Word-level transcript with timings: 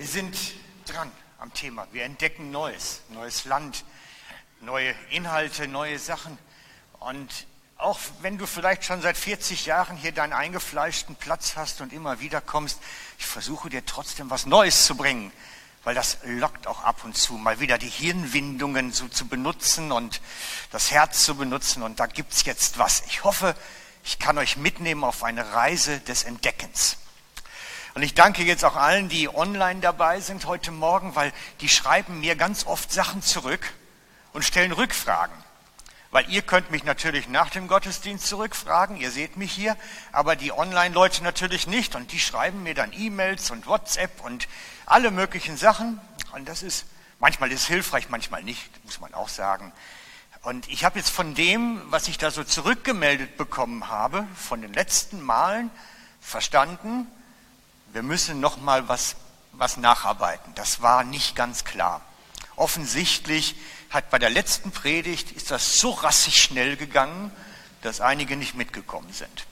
Wir 0.00 0.08
sind 0.08 0.34
dran 0.86 1.12
am 1.38 1.52
Thema. 1.52 1.86
Wir 1.92 2.04
entdecken 2.04 2.50
Neues, 2.50 3.02
neues 3.10 3.44
Land, 3.44 3.84
neue 4.62 4.94
Inhalte, 5.10 5.68
neue 5.68 5.98
Sachen. 5.98 6.38
Und 7.00 7.28
auch 7.76 7.98
wenn 8.22 8.38
du 8.38 8.46
vielleicht 8.46 8.82
schon 8.82 9.02
seit 9.02 9.18
40 9.18 9.66
Jahren 9.66 9.98
hier 9.98 10.12
deinen 10.12 10.32
eingefleischten 10.32 11.16
Platz 11.16 11.54
hast 11.54 11.82
und 11.82 11.92
immer 11.92 12.18
wieder 12.20 12.40
kommst, 12.40 12.78
ich 13.18 13.26
versuche 13.26 13.68
dir 13.68 13.84
trotzdem 13.84 14.30
was 14.30 14.46
Neues 14.46 14.86
zu 14.86 14.94
bringen, 14.94 15.32
weil 15.84 15.94
das 15.94 16.16
lockt 16.24 16.66
auch 16.66 16.82
ab 16.82 17.04
und 17.04 17.14
zu, 17.14 17.34
mal 17.34 17.60
wieder 17.60 17.76
die 17.76 17.90
Hirnwindungen 17.90 18.94
so 18.94 19.06
zu 19.06 19.28
benutzen 19.28 19.92
und 19.92 20.22
das 20.70 20.90
Herz 20.90 21.26
zu 21.26 21.34
benutzen. 21.34 21.82
Und 21.82 22.00
da 22.00 22.06
gibt's 22.06 22.46
jetzt 22.46 22.78
was. 22.78 23.02
Ich 23.08 23.22
hoffe, 23.22 23.54
ich 24.02 24.18
kann 24.18 24.38
euch 24.38 24.56
mitnehmen 24.56 25.04
auf 25.04 25.22
eine 25.22 25.52
Reise 25.52 26.00
des 26.00 26.24
Entdeckens. 26.24 26.96
Und 27.94 28.02
ich 28.02 28.14
danke 28.14 28.44
jetzt 28.44 28.64
auch 28.64 28.76
allen, 28.76 29.08
die 29.08 29.28
online 29.28 29.80
dabei 29.80 30.20
sind 30.20 30.46
heute 30.46 30.70
Morgen, 30.70 31.16
weil 31.16 31.32
die 31.60 31.68
schreiben 31.68 32.20
mir 32.20 32.36
ganz 32.36 32.66
oft 32.66 32.92
Sachen 32.92 33.20
zurück 33.22 33.72
und 34.32 34.44
stellen 34.44 34.72
Rückfragen. 34.72 35.34
Weil 36.12 36.28
ihr 36.28 36.42
könnt 36.42 36.70
mich 36.70 36.84
natürlich 36.84 37.28
nach 37.28 37.50
dem 37.50 37.68
Gottesdienst 37.68 38.26
zurückfragen, 38.26 38.96
ihr 38.96 39.10
seht 39.10 39.36
mich 39.36 39.52
hier, 39.52 39.76
aber 40.12 40.34
die 40.34 40.52
Online-Leute 40.52 41.22
natürlich 41.22 41.66
nicht. 41.66 41.94
Und 41.94 42.12
die 42.12 42.20
schreiben 42.20 42.62
mir 42.62 42.74
dann 42.74 42.92
E-Mails 42.92 43.50
und 43.50 43.66
WhatsApp 43.66 44.20
und 44.24 44.48
alle 44.86 45.10
möglichen 45.10 45.56
Sachen. 45.56 46.00
Und 46.32 46.48
das 46.48 46.62
ist, 46.62 46.86
manchmal 47.18 47.50
ist 47.52 47.66
hilfreich, 47.66 48.08
manchmal 48.08 48.42
nicht, 48.42 48.84
muss 48.84 49.00
man 49.00 49.14
auch 49.14 49.28
sagen. 49.28 49.72
Und 50.42 50.68
ich 50.68 50.84
habe 50.84 50.98
jetzt 50.98 51.10
von 51.10 51.34
dem, 51.34 51.80
was 51.90 52.08
ich 52.08 52.18
da 52.18 52.30
so 52.30 52.44
zurückgemeldet 52.44 53.36
bekommen 53.36 53.88
habe, 53.88 54.26
von 54.34 54.62
den 54.62 54.72
letzten 54.72 55.20
Malen 55.20 55.70
verstanden, 56.20 57.06
wir 57.92 58.02
müssen 58.02 58.40
noch 58.40 58.58
mal 58.58 58.88
was, 58.88 59.16
was 59.52 59.76
nacharbeiten. 59.76 60.54
Das 60.54 60.82
war 60.82 61.04
nicht 61.04 61.34
ganz 61.34 61.64
klar. 61.64 62.02
Offensichtlich 62.56 63.56
hat 63.90 64.10
bei 64.10 64.18
der 64.18 64.30
letzten 64.30 64.70
Predigt 64.70 65.32
ist 65.32 65.50
das 65.50 65.78
so 65.78 65.90
rassig 65.90 66.42
schnell 66.42 66.76
gegangen, 66.76 67.32
dass 67.82 68.00
einige 68.00 68.36
nicht 68.36 68.54
mitgekommen 68.54 69.12
sind. 69.12 69.46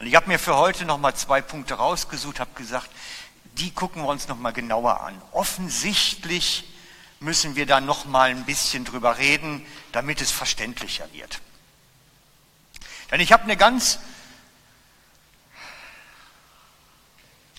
Und 0.00 0.06
ich 0.06 0.14
habe 0.14 0.28
mir 0.28 0.38
für 0.38 0.56
heute 0.56 0.84
noch 0.84 0.98
mal 0.98 1.14
zwei 1.14 1.40
Punkte 1.40 1.74
rausgesucht, 1.74 2.40
habe 2.40 2.50
gesagt, 2.54 2.90
die 3.58 3.72
gucken 3.72 4.02
wir 4.02 4.08
uns 4.08 4.28
noch 4.28 4.38
mal 4.38 4.52
genauer 4.52 5.00
an. 5.00 5.20
Offensichtlich 5.32 6.64
müssen 7.20 7.56
wir 7.56 7.66
da 7.66 7.80
noch 7.80 8.04
mal 8.04 8.30
ein 8.30 8.44
bisschen 8.44 8.84
drüber 8.84 9.18
reden, 9.18 9.66
damit 9.92 10.20
es 10.20 10.30
verständlicher 10.30 11.12
wird. 11.12 11.40
Denn 13.10 13.20
ich 13.20 13.32
habe 13.32 13.44
eine 13.44 13.56
ganz 13.56 13.98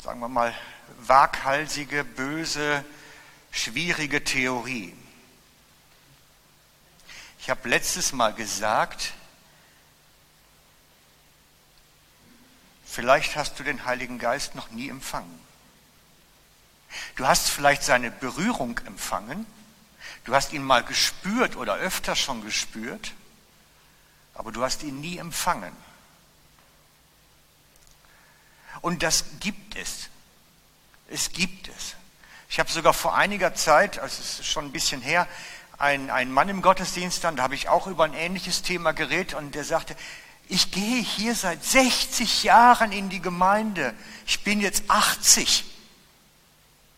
sagen 0.09 0.21
wir 0.21 0.27
mal, 0.27 0.55
waghalsige, 1.01 2.03
böse, 2.03 2.83
schwierige 3.51 4.23
Theorie. 4.23 4.95
Ich 7.37 7.51
habe 7.51 7.69
letztes 7.69 8.11
Mal 8.11 8.33
gesagt, 8.33 9.13
vielleicht 12.87 13.35
hast 13.35 13.59
du 13.59 13.63
den 13.63 13.85
Heiligen 13.85 14.17
Geist 14.17 14.55
noch 14.55 14.71
nie 14.71 14.89
empfangen. 14.89 15.39
Du 17.15 17.27
hast 17.27 17.47
vielleicht 17.47 17.83
seine 17.83 18.09
Berührung 18.09 18.79
empfangen, 18.87 19.45
du 20.23 20.33
hast 20.33 20.53
ihn 20.53 20.63
mal 20.63 20.83
gespürt 20.83 21.55
oder 21.55 21.75
öfter 21.75 22.15
schon 22.15 22.41
gespürt, 22.41 23.13
aber 24.33 24.51
du 24.51 24.63
hast 24.63 24.81
ihn 24.81 25.01
nie 25.01 25.19
empfangen. 25.19 25.75
Und 28.81 29.03
das 29.03 29.25
gibt 29.39 29.75
es. 29.75 30.09
Es 31.09 31.31
gibt 31.31 31.67
es. 31.67 31.95
Ich 32.49 32.59
habe 32.59 32.71
sogar 32.71 32.93
vor 32.93 33.15
einiger 33.15 33.53
Zeit, 33.53 33.99
also 33.99 34.21
es 34.21 34.39
ist 34.39 34.47
schon 34.47 34.65
ein 34.65 34.71
bisschen 34.71 35.01
her, 35.01 35.27
einen, 35.77 36.09
einen 36.09 36.31
Mann 36.31 36.49
im 36.49 36.61
Gottesdienst 36.61 37.23
dann, 37.23 37.35
da 37.35 37.43
habe 37.43 37.55
ich 37.55 37.69
auch 37.69 37.87
über 37.87 38.03
ein 38.03 38.13
ähnliches 38.13 38.63
Thema 38.63 38.91
geredet 38.91 39.33
und 39.33 39.55
der 39.55 39.63
sagte, 39.63 39.95
ich 40.47 40.71
gehe 40.71 41.01
hier 41.01 41.35
seit 41.35 41.63
60 41.63 42.43
Jahren 42.43 42.91
in 42.91 43.09
die 43.09 43.21
Gemeinde. 43.21 43.93
Ich 44.25 44.43
bin 44.43 44.59
jetzt 44.61 44.83
80. 44.87 45.63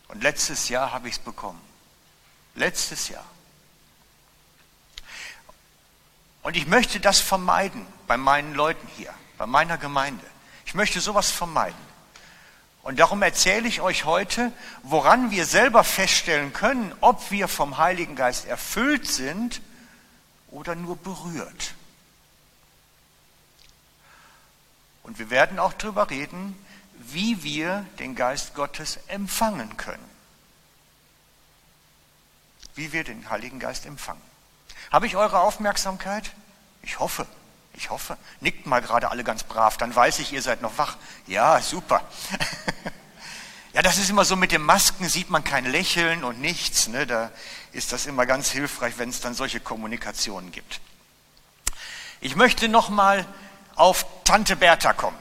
Und 0.08 0.22
letztes 0.22 0.70
Jahr 0.70 0.90
habe 0.92 1.08
ich 1.08 1.16
es 1.16 1.20
bekommen. 1.20 1.60
Letztes 2.54 3.08
Jahr. 3.08 3.24
Und 6.42 6.56
ich 6.56 6.66
möchte 6.66 6.98
das 6.98 7.20
vermeiden 7.20 7.86
bei 8.06 8.16
meinen 8.16 8.54
Leuten 8.54 8.88
hier, 8.96 9.12
bei 9.36 9.46
meiner 9.46 9.76
Gemeinde. 9.76 10.24
Ich 10.72 10.74
möchte 10.74 11.02
sowas 11.02 11.30
vermeiden. 11.30 11.76
Und 12.82 12.98
darum 12.98 13.20
erzähle 13.20 13.68
ich 13.68 13.82
euch 13.82 14.06
heute, 14.06 14.50
woran 14.82 15.30
wir 15.30 15.44
selber 15.44 15.84
feststellen 15.84 16.54
können, 16.54 16.94
ob 17.02 17.30
wir 17.30 17.46
vom 17.46 17.76
Heiligen 17.76 18.16
Geist 18.16 18.46
erfüllt 18.46 19.06
sind 19.06 19.60
oder 20.48 20.74
nur 20.74 20.96
berührt. 20.96 21.74
Und 25.02 25.18
wir 25.18 25.28
werden 25.28 25.58
auch 25.58 25.74
darüber 25.74 26.08
reden, 26.08 26.56
wie 26.94 27.42
wir 27.42 27.84
den 27.98 28.14
Geist 28.14 28.54
Gottes 28.54 28.98
empfangen 29.08 29.76
können. 29.76 30.08
Wie 32.74 32.94
wir 32.94 33.04
den 33.04 33.28
Heiligen 33.28 33.58
Geist 33.58 33.84
empfangen. 33.84 34.22
Habe 34.90 35.06
ich 35.06 35.16
eure 35.16 35.40
Aufmerksamkeit? 35.40 36.32
Ich 36.80 36.98
hoffe. 36.98 37.26
Ich 37.74 37.90
hoffe. 37.90 38.16
Nickt 38.40 38.66
mal 38.66 38.80
gerade 38.80 39.10
alle 39.10 39.24
ganz 39.24 39.44
brav, 39.44 39.76
dann 39.76 39.94
weiß 39.94 40.18
ich, 40.18 40.32
ihr 40.32 40.42
seid 40.42 40.62
noch 40.62 40.78
wach. 40.78 40.96
Ja, 41.26 41.60
super. 41.60 42.02
ja, 43.72 43.82
das 43.82 43.98
ist 43.98 44.10
immer 44.10 44.24
so 44.24 44.36
mit 44.36 44.52
den 44.52 44.62
Masken, 44.62 45.08
sieht 45.08 45.30
man 45.30 45.44
kein 45.44 45.64
Lächeln 45.64 46.24
und 46.24 46.40
nichts. 46.40 46.88
Ne? 46.88 47.06
Da 47.06 47.30
ist 47.72 47.92
das 47.92 48.06
immer 48.06 48.26
ganz 48.26 48.50
hilfreich, 48.50 48.94
wenn 48.98 49.08
es 49.08 49.20
dann 49.20 49.34
solche 49.34 49.60
Kommunikationen 49.60 50.52
gibt. 50.52 50.80
Ich 52.20 52.36
möchte 52.36 52.68
noch 52.68 52.88
mal 52.88 53.26
auf 53.74 54.06
Tante 54.24 54.54
Bertha 54.54 54.92
kommen. 54.92 55.18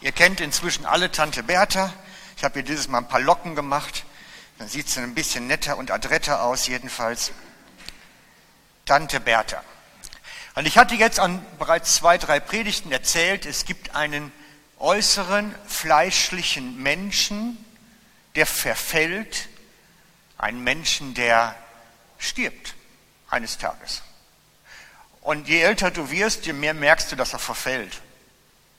Ihr 0.00 0.12
kennt 0.12 0.40
inzwischen 0.40 0.84
alle 0.84 1.10
Tante 1.10 1.42
Bertha. 1.42 1.92
Ich 2.36 2.44
habe 2.44 2.58
ihr 2.60 2.64
dieses 2.64 2.88
Mal 2.88 2.98
ein 2.98 3.08
paar 3.08 3.20
Locken 3.20 3.54
gemacht. 3.54 4.04
Dann 4.58 4.68
sieht 4.68 4.88
sie 4.88 5.00
ein 5.00 5.14
bisschen 5.14 5.46
netter 5.46 5.76
und 5.76 5.90
adretter 5.90 6.42
aus, 6.42 6.66
jedenfalls. 6.66 7.32
Tante 8.84 9.20
Bertha. 9.20 9.62
Und 10.54 10.66
ich 10.66 10.76
hatte 10.76 10.94
jetzt 10.94 11.18
an 11.18 11.44
bereits 11.58 11.94
zwei, 11.94 12.18
drei 12.18 12.38
Predigten 12.38 12.92
erzählt, 12.92 13.46
es 13.46 13.64
gibt 13.64 13.94
einen 13.94 14.32
äußeren 14.78 15.54
fleischlichen 15.66 16.82
Menschen, 16.82 17.56
der 18.34 18.46
verfällt, 18.46 19.48
einen 20.36 20.62
Menschen, 20.62 21.14
der 21.14 21.54
stirbt 22.18 22.74
eines 23.30 23.58
Tages. 23.58 24.02
Und 25.22 25.48
je 25.48 25.60
älter 25.60 25.90
du 25.90 26.10
wirst, 26.10 26.46
je 26.46 26.52
mehr 26.52 26.74
merkst 26.74 27.12
du, 27.12 27.16
dass 27.16 27.32
er 27.32 27.38
verfällt. 27.38 28.02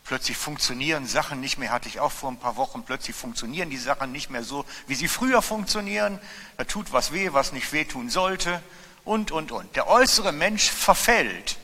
Plötzlich 0.03 0.35
funktionieren 0.35 1.07
Sachen 1.07 1.39
nicht 1.39 1.57
mehr, 1.57 1.71
hatte 1.71 1.87
ich 1.87 2.01
auch 2.01 2.11
vor 2.11 2.29
ein 2.29 2.37
paar 2.37 2.57
Wochen, 2.57 2.83
plötzlich 2.83 3.15
funktionieren 3.15 3.69
die 3.69 3.77
Sachen 3.77 4.11
nicht 4.11 4.29
mehr 4.29 4.43
so, 4.43 4.65
wie 4.85 4.95
sie 4.95 5.07
früher 5.07 5.41
funktionieren. 5.41 6.19
Da 6.57 6.65
tut 6.65 6.91
was 6.91 7.13
weh, 7.13 7.29
was 7.31 7.53
nicht 7.53 7.71
wehtun 7.71 8.09
sollte 8.09 8.61
und, 9.05 9.31
und, 9.31 9.53
und. 9.53 9.75
Der 9.77 9.87
äußere 9.87 10.33
Mensch 10.33 10.69
verfällt. 10.69 11.57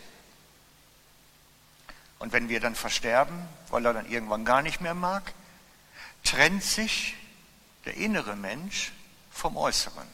Und 2.20 2.34
wenn 2.34 2.50
wir 2.50 2.60
dann 2.60 2.76
versterben, 2.76 3.48
weil 3.70 3.86
er 3.86 3.94
dann 3.94 4.10
irgendwann 4.10 4.46
gar 4.46 4.62
nicht 4.62 4.82
mehr 4.82 4.94
mag, 4.94 5.34
trennt 6.24 6.64
sich 6.64 7.16
der 7.86 7.96
innere 7.96 8.36
Mensch 8.36 8.92
vom 9.32 9.58
Äußeren. 9.58 10.08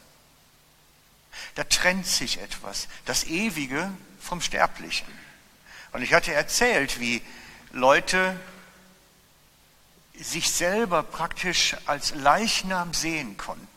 Da 1.55 1.63
trennt 1.63 2.05
sich 2.05 2.39
etwas, 2.39 2.87
das 3.05 3.25
Ewige 3.25 3.91
vom 4.19 4.39
Sterblichen. 4.39 5.07
Und 5.91 6.01
ich 6.01 6.13
hatte 6.13 6.33
erzählt, 6.33 6.99
wie 6.99 7.21
Leute 7.71 8.39
sich 10.13 10.51
selber 10.51 11.03
praktisch 11.03 11.75
als 11.85 12.13
Leichnam 12.15 12.93
sehen 12.93 13.35
konnten, 13.37 13.67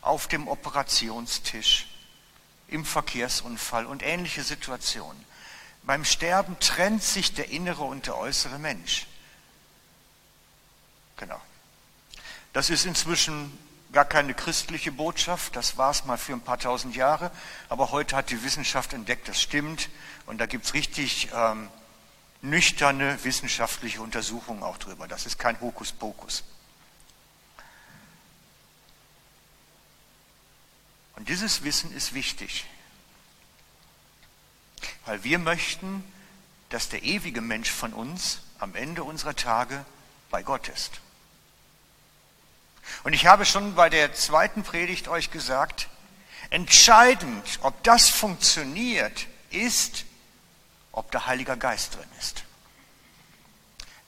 auf 0.00 0.26
dem 0.28 0.48
Operationstisch, 0.48 1.86
im 2.68 2.84
Verkehrsunfall 2.84 3.86
und 3.86 4.02
ähnliche 4.02 4.42
Situationen. 4.42 5.24
Beim 5.86 6.04
Sterben 6.04 6.58
trennt 6.60 7.02
sich 7.02 7.34
der 7.34 7.50
innere 7.50 7.84
und 7.84 8.06
der 8.06 8.16
äußere 8.16 8.58
Mensch. 8.58 9.06
Genau. 11.16 11.40
Das 12.52 12.70
ist 12.70 12.86
inzwischen 12.86 13.56
gar 13.92 14.04
keine 14.04 14.34
christliche 14.34 14.90
Botschaft, 14.90 15.54
das 15.56 15.76
war 15.76 15.90
es 15.90 16.04
mal 16.04 16.18
für 16.18 16.32
ein 16.32 16.40
paar 16.40 16.58
tausend 16.58 16.96
Jahre, 16.96 17.30
aber 17.68 17.92
heute 17.92 18.16
hat 18.16 18.30
die 18.30 18.42
Wissenschaft 18.42 18.92
entdeckt, 18.92 19.28
das 19.28 19.40
stimmt 19.40 19.88
und 20.26 20.38
da 20.38 20.46
gibt 20.46 20.64
es 20.64 20.74
richtig 20.74 21.28
ähm, 21.32 21.68
nüchterne 22.42 23.22
wissenschaftliche 23.22 24.02
Untersuchungen 24.02 24.62
auch 24.62 24.78
drüber. 24.78 25.06
Das 25.06 25.26
ist 25.26 25.38
kein 25.38 25.60
Hokuspokus. 25.60 26.44
Und 31.16 31.28
dieses 31.28 31.62
Wissen 31.62 31.94
ist 31.94 32.14
wichtig. 32.14 32.66
Weil 35.06 35.22
wir 35.24 35.38
möchten, 35.38 36.04
dass 36.70 36.88
der 36.88 37.02
ewige 37.02 37.40
Mensch 37.40 37.70
von 37.70 37.92
uns 37.92 38.40
am 38.58 38.74
Ende 38.74 39.04
unserer 39.04 39.36
Tage 39.36 39.84
bei 40.30 40.42
Gott 40.42 40.68
ist. 40.68 41.00
Und 43.02 43.12
ich 43.12 43.26
habe 43.26 43.44
schon 43.44 43.74
bei 43.74 43.88
der 43.88 44.14
zweiten 44.14 44.62
Predigt 44.62 45.08
euch 45.08 45.30
gesagt, 45.30 45.88
entscheidend, 46.50 47.58
ob 47.62 47.82
das 47.82 48.08
funktioniert, 48.08 49.26
ist, 49.50 50.04
ob 50.92 51.10
der 51.10 51.26
Heilige 51.26 51.56
Geist 51.56 51.94
drin 51.94 52.08
ist. 52.18 52.44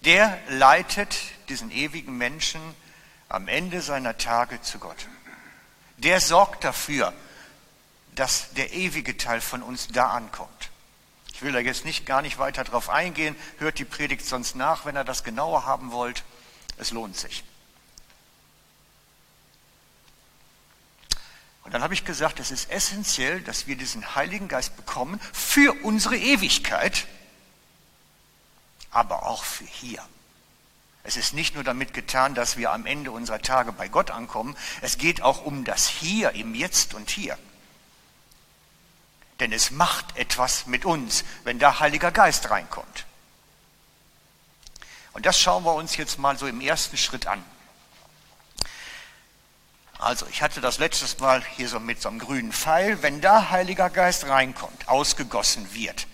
Der 0.04 0.38
leitet 0.48 1.16
diesen 1.48 1.70
ewigen 1.70 2.16
Menschen 2.16 2.60
am 3.28 3.48
Ende 3.48 3.80
seiner 3.80 4.18
Tage 4.18 4.60
zu 4.62 4.78
Gott. 4.78 5.08
Der 5.96 6.20
sorgt 6.20 6.64
dafür, 6.64 7.12
dass 8.14 8.50
der 8.52 8.72
ewige 8.72 9.16
Teil 9.16 9.40
von 9.40 9.62
uns 9.62 9.88
da 9.88 10.10
ankommt. 10.10 10.70
Ich 11.36 11.42
will 11.42 11.52
da 11.52 11.58
jetzt 11.58 11.84
nicht 11.84 12.06
gar 12.06 12.22
nicht 12.22 12.38
weiter 12.38 12.64
drauf 12.64 12.88
eingehen, 12.88 13.36
hört 13.58 13.78
die 13.78 13.84
Predigt 13.84 14.24
sonst 14.24 14.56
nach, 14.56 14.86
wenn 14.86 14.96
ihr 14.96 15.04
das 15.04 15.22
genauer 15.22 15.66
haben 15.66 15.92
wollt. 15.92 16.24
Es 16.78 16.92
lohnt 16.92 17.14
sich. 17.14 17.44
Und 21.62 21.74
dann 21.74 21.82
habe 21.82 21.92
ich 21.92 22.06
gesagt, 22.06 22.40
es 22.40 22.50
ist 22.50 22.70
essentiell, 22.70 23.42
dass 23.42 23.66
wir 23.66 23.76
diesen 23.76 24.14
Heiligen 24.14 24.48
Geist 24.48 24.78
bekommen 24.78 25.20
für 25.34 25.74
unsere 25.84 26.16
Ewigkeit, 26.16 27.06
aber 28.90 29.26
auch 29.26 29.44
für 29.44 29.66
hier. 29.66 30.02
Es 31.02 31.18
ist 31.18 31.34
nicht 31.34 31.54
nur 31.54 31.64
damit 31.64 31.92
getan, 31.92 32.34
dass 32.34 32.56
wir 32.56 32.72
am 32.72 32.86
Ende 32.86 33.10
unserer 33.10 33.42
Tage 33.42 33.72
bei 33.72 33.88
Gott 33.88 34.10
ankommen, 34.10 34.56
es 34.80 34.96
geht 34.96 35.20
auch 35.20 35.44
um 35.44 35.66
das 35.66 35.86
Hier, 35.86 36.30
im 36.30 36.54
Jetzt 36.54 36.94
und 36.94 37.10
Hier. 37.10 37.36
Denn 39.40 39.52
es 39.52 39.70
macht 39.70 40.16
etwas 40.16 40.66
mit 40.66 40.84
uns, 40.84 41.24
wenn 41.44 41.58
da 41.58 41.80
Heiliger 41.80 42.10
Geist 42.10 42.50
reinkommt. 42.50 43.04
Und 45.12 45.26
das 45.26 45.38
schauen 45.38 45.64
wir 45.64 45.74
uns 45.74 45.96
jetzt 45.96 46.18
mal 46.18 46.38
so 46.38 46.46
im 46.46 46.60
ersten 46.60 46.96
Schritt 46.96 47.26
an. 47.26 47.44
Also, 49.98 50.26
ich 50.26 50.42
hatte 50.42 50.60
das 50.60 50.78
letztes 50.78 51.18
Mal 51.18 51.42
hier 51.56 51.68
so 51.68 51.80
mit 51.80 52.02
so 52.02 52.08
einem 52.08 52.18
grünen 52.18 52.52
Pfeil, 52.52 53.02
wenn 53.02 53.22
da 53.22 53.50
Heiliger 53.50 53.88
Geist 53.88 54.26
reinkommt, 54.26 54.88
ausgegossen 54.88 55.72
wird. 55.72 56.06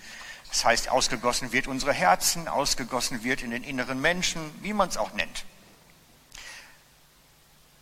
Das 0.51 0.65
heißt, 0.65 0.89
ausgegossen 0.89 1.51
wird 1.53 1.67
unsere 1.67 1.93
Herzen, 1.93 2.47
ausgegossen 2.47 3.25
wird 3.25 3.43
in 3.43 3.51
den 3.51 3.65
inneren 3.65 4.01
Menschen, 4.01 4.53
wie 4.63 4.73
man 4.73 4.89
es 4.89 4.97
auch 4.97 5.13
nennt. 5.15 5.45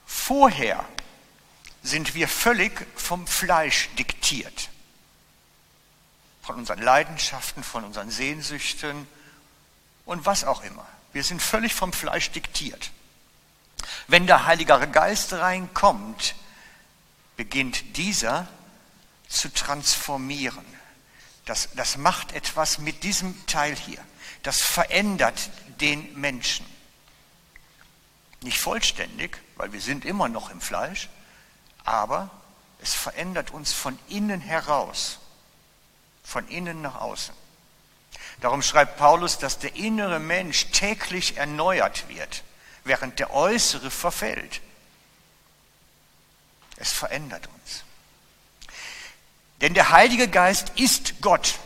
Vorher 0.06 0.84
sind 1.82 2.14
wir 2.14 2.28
völlig 2.28 2.86
vom 2.96 3.26
Fleisch 3.26 3.90
diktiert 3.98 4.70
von 6.42 6.56
unseren 6.56 6.80
Leidenschaften, 6.80 7.62
von 7.62 7.84
unseren 7.84 8.10
Sehnsüchten 8.10 9.06
und 10.04 10.26
was 10.26 10.44
auch 10.44 10.62
immer. 10.62 10.86
Wir 11.12 11.24
sind 11.24 11.40
völlig 11.42 11.74
vom 11.74 11.92
Fleisch 11.92 12.30
diktiert. 12.30 12.90
Wenn 14.06 14.26
der 14.26 14.46
Heilige 14.46 14.76
Geist 14.88 15.32
reinkommt, 15.32 16.34
beginnt 17.36 17.96
dieser 17.96 18.48
zu 19.28 19.52
transformieren. 19.52 20.64
Das, 21.44 21.68
das 21.74 21.96
macht 21.96 22.32
etwas 22.32 22.78
mit 22.78 23.02
diesem 23.02 23.46
Teil 23.46 23.76
hier. 23.76 24.04
Das 24.42 24.60
verändert 24.60 25.50
den 25.80 26.20
Menschen. 26.20 26.66
Nicht 28.42 28.58
vollständig, 28.58 29.38
weil 29.56 29.72
wir 29.72 29.80
sind 29.80 30.04
immer 30.04 30.28
noch 30.28 30.50
im 30.50 30.60
Fleisch, 30.60 31.08
aber 31.84 32.30
es 32.80 32.94
verändert 32.94 33.52
uns 33.52 33.72
von 33.72 33.98
innen 34.08 34.40
heraus 34.40 35.19
von 36.30 36.46
innen 36.46 36.80
nach 36.80 37.00
außen. 37.00 37.34
Darum 38.40 38.62
schreibt 38.62 38.96
Paulus, 38.96 39.38
dass 39.38 39.58
der 39.58 39.74
innere 39.74 40.20
Mensch 40.20 40.66
täglich 40.70 41.36
erneuert 41.36 42.08
wird, 42.08 42.44
während 42.84 43.18
der 43.18 43.32
äußere 43.34 43.90
verfällt. 43.90 44.60
Es 46.76 46.92
verändert 46.92 47.48
uns. 47.48 47.84
Denn 49.60 49.74
der 49.74 49.90
Heilige 49.90 50.28
Geist 50.28 50.70
ist 50.76 51.20
Gott. 51.20 51.58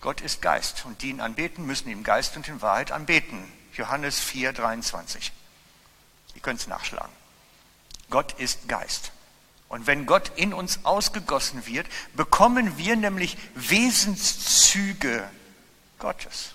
Gott 0.00 0.20
ist 0.20 0.40
Geist 0.40 0.84
und 0.84 1.02
die 1.02 1.10
ihn 1.10 1.20
anbeten, 1.20 1.66
müssen 1.66 1.88
ihm 1.88 2.04
Geist 2.04 2.36
und 2.36 2.46
in 2.46 2.62
Wahrheit 2.62 2.92
anbeten. 2.92 3.52
Johannes 3.74 4.20
4, 4.20 4.52
23. 4.52 5.32
Ihr 6.34 6.40
könnt 6.40 6.60
es 6.60 6.68
nachschlagen. 6.68 7.12
Gott 8.10 8.32
ist 8.38 8.68
Geist. 8.68 9.10
Und 9.74 9.88
wenn 9.88 10.06
Gott 10.06 10.30
in 10.36 10.54
uns 10.54 10.84
ausgegossen 10.84 11.66
wird, 11.66 11.88
bekommen 12.14 12.78
wir 12.78 12.94
nämlich 12.94 13.36
Wesenszüge 13.56 15.28
Gottes. 15.98 16.50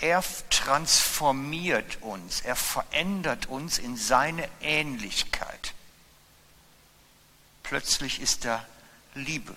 Er 0.00 0.24
transformiert 0.50 2.02
uns, 2.02 2.40
er 2.40 2.56
verändert 2.56 3.46
uns 3.46 3.78
in 3.78 3.96
seine 3.96 4.48
Ähnlichkeit. 4.60 5.74
Plötzlich 7.62 8.20
ist 8.20 8.44
er 8.44 8.66
Liebe, 9.14 9.54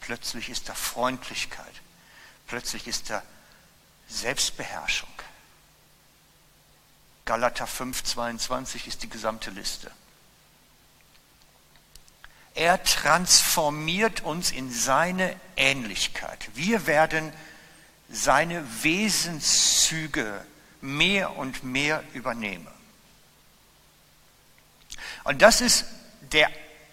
plötzlich 0.00 0.50
ist 0.50 0.68
er 0.68 0.74
Freundlichkeit, 0.74 1.80
plötzlich 2.46 2.86
ist 2.86 3.08
er 3.08 3.22
Selbstbeherrschung. 4.08 5.13
Galater 7.24 7.66
5, 7.66 8.04
22 8.04 8.86
ist 8.86 9.02
die 9.02 9.08
gesamte 9.08 9.50
Liste. 9.50 9.90
Er 12.54 12.82
transformiert 12.84 14.20
uns 14.22 14.52
in 14.52 14.70
seine 14.70 15.34
Ähnlichkeit. 15.56 16.50
Wir 16.54 16.86
werden 16.86 17.32
seine 18.10 18.64
Wesenszüge 18.82 20.44
mehr 20.80 21.36
und 21.36 21.64
mehr 21.64 22.04
übernehmen. 22.12 22.68
Und 25.24 25.40
das 25.42 25.62
ist 25.62 25.86
der 26.32 26.50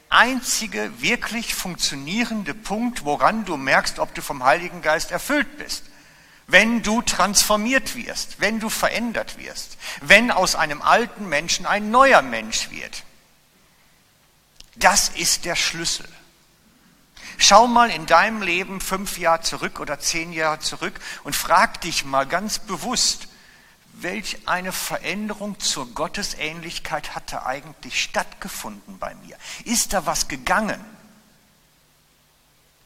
einzige 0.09 1.01
wirklich 1.01 1.53
funktionierende 1.53 2.53
Punkt, 2.53 3.05
woran 3.05 3.45
du 3.45 3.57
merkst, 3.57 3.99
ob 3.99 4.15
du 4.15 4.21
vom 4.21 4.43
Heiligen 4.43 4.81
Geist 4.81 5.11
erfüllt 5.11 5.57
bist 5.57 5.90
wenn 6.47 6.83
du 6.83 7.01
transformiert 7.01 7.95
wirst, 7.95 8.39
wenn 8.39 8.59
du 8.59 8.69
verändert 8.69 9.37
wirst, 9.37 9.77
wenn 10.01 10.31
aus 10.31 10.55
einem 10.55 10.81
alten 10.81 11.29
Menschen 11.29 11.65
ein 11.65 11.91
neuer 11.91 12.21
Mensch 12.21 12.69
wird. 12.71 13.03
Das 14.75 15.09
ist 15.09 15.45
der 15.45 15.55
Schlüssel. 15.55 16.07
Schau 17.37 17.67
mal 17.67 17.89
in 17.89 18.05
deinem 18.05 18.41
Leben 18.41 18.81
fünf 18.81 19.17
Jahre 19.17 19.41
zurück 19.41 19.79
oder 19.79 19.99
zehn 19.99 20.33
Jahre 20.33 20.59
zurück 20.59 20.99
und 21.23 21.35
frag 21.35 21.81
dich 21.81 22.05
mal 22.05 22.27
ganz 22.27 22.59
bewusst, 22.59 23.27
welch 23.93 24.47
eine 24.47 24.71
Veränderung 24.71 25.59
zur 25.59 25.87
Gottesähnlichkeit 25.93 27.15
hatte 27.15 27.45
eigentlich 27.45 28.01
stattgefunden 28.01 28.99
bei 28.99 29.15
mir? 29.15 29.37
Ist 29.65 29.93
da 29.93 30.05
was 30.05 30.27
gegangen? 30.27 30.83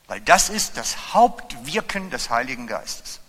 Weil 0.07 0.21
das 0.21 0.49
ist 0.49 0.77
das 0.77 1.13
Hauptwirken 1.13 2.09
des 2.09 2.29
Heiligen 2.29 2.67
Geistes. 2.67 3.19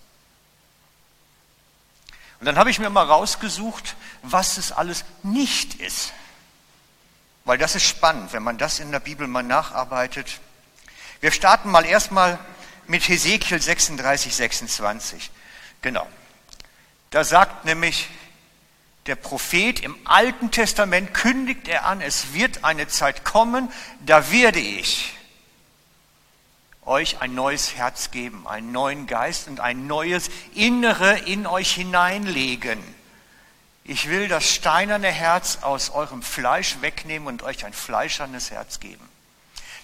Und 2.40 2.46
dann 2.46 2.58
habe 2.58 2.70
ich 2.70 2.78
mir 2.78 2.90
mal 2.90 3.06
rausgesucht, 3.06 3.96
was 4.22 4.58
es 4.58 4.72
alles 4.72 5.04
nicht 5.22 5.74
ist. 5.74 6.12
Weil 7.44 7.58
das 7.58 7.74
ist 7.74 7.84
spannend, 7.84 8.32
wenn 8.32 8.42
man 8.42 8.58
das 8.58 8.80
in 8.80 8.90
der 8.90 9.00
Bibel 9.00 9.26
mal 9.26 9.42
nacharbeitet. 9.42 10.40
Wir 11.20 11.30
starten 11.30 11.70
mal 11.70 11.84
erstmal 11.84 12.38
mit 12.86 13.08
Hesekiel 13.08 13.60
36, 13.60 14.34
26. 14.34 15.30
Genau. 15.82 16.06
Da 17.10 17.24
sagt 17.24 17.64
nämlich 17.64 18.08
der 19.06 19.16
Prophet 19.16 19.80
im 19.80 19.96
Alten 20.04 20.50
Testament, 20.50 21.14
kündigt 21.14 21.68
er 21.68 21.84
an, 21.84 22.00
es 22.00 22.32
wird 22.34 22.64
eine 22.64 22.88
Zeit 22.88 23.24
kommen, 23.24 23.70
da 24.04 24.30
werde 24.30 24.58
ich 24.58 25.14
euch 26.86 27.20
ein 27.20 27.34
neues 27.34 27.74
Herz 27.74 28.10
geben, 28.10 28.46
einen 28.46 28.72
neuen 28.72 29.06
Geist 29.06 29.48
und 29.48 29.60
ein 29.60 29.86
neues 29.86 30.30
Innere 30.54 31.18
in 31.18 31.46
euch 31.46 31.74
hineinlegen. 31.74 32.82
Ich 33.84 34.08
will 34.08 34.28
das 34.28 34.48
steinerne 34.48 35.08
Herz 35.08 35.58
aus 35.62 35.90
eurem 35.90 36.22
Fleisch 36.22 36.80
wegnehmen 36.80 37.28
und 37.28 37.42
euch 37.42 37.64
ein 37.64 37.72
fleischernes 37.72 38.50
Herz 38.50 38.80
geben. 38.80 39.06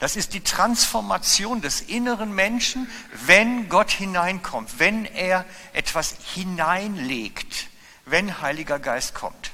Das 0.01 0.17
ist 0.17 0.35
die 0.35 0.43
Transformation 0.43 1.61
des 1.61 1.81
inneren 1.83 2.33
Menschen, 2.33 2.91
wenn 3.27 3.69
Gott 3.69 3.93
hineinkommt, 3.93 4.81
wenn 4.81 5.05
er 5.05 5.45
etwas 5.73 6.17
hineinlegt, 6.35 7.69
wenn 8.07 8.41
Heiliger 8.41 8.81
Geist 8.81 9.15
kommt. 9.15 9.53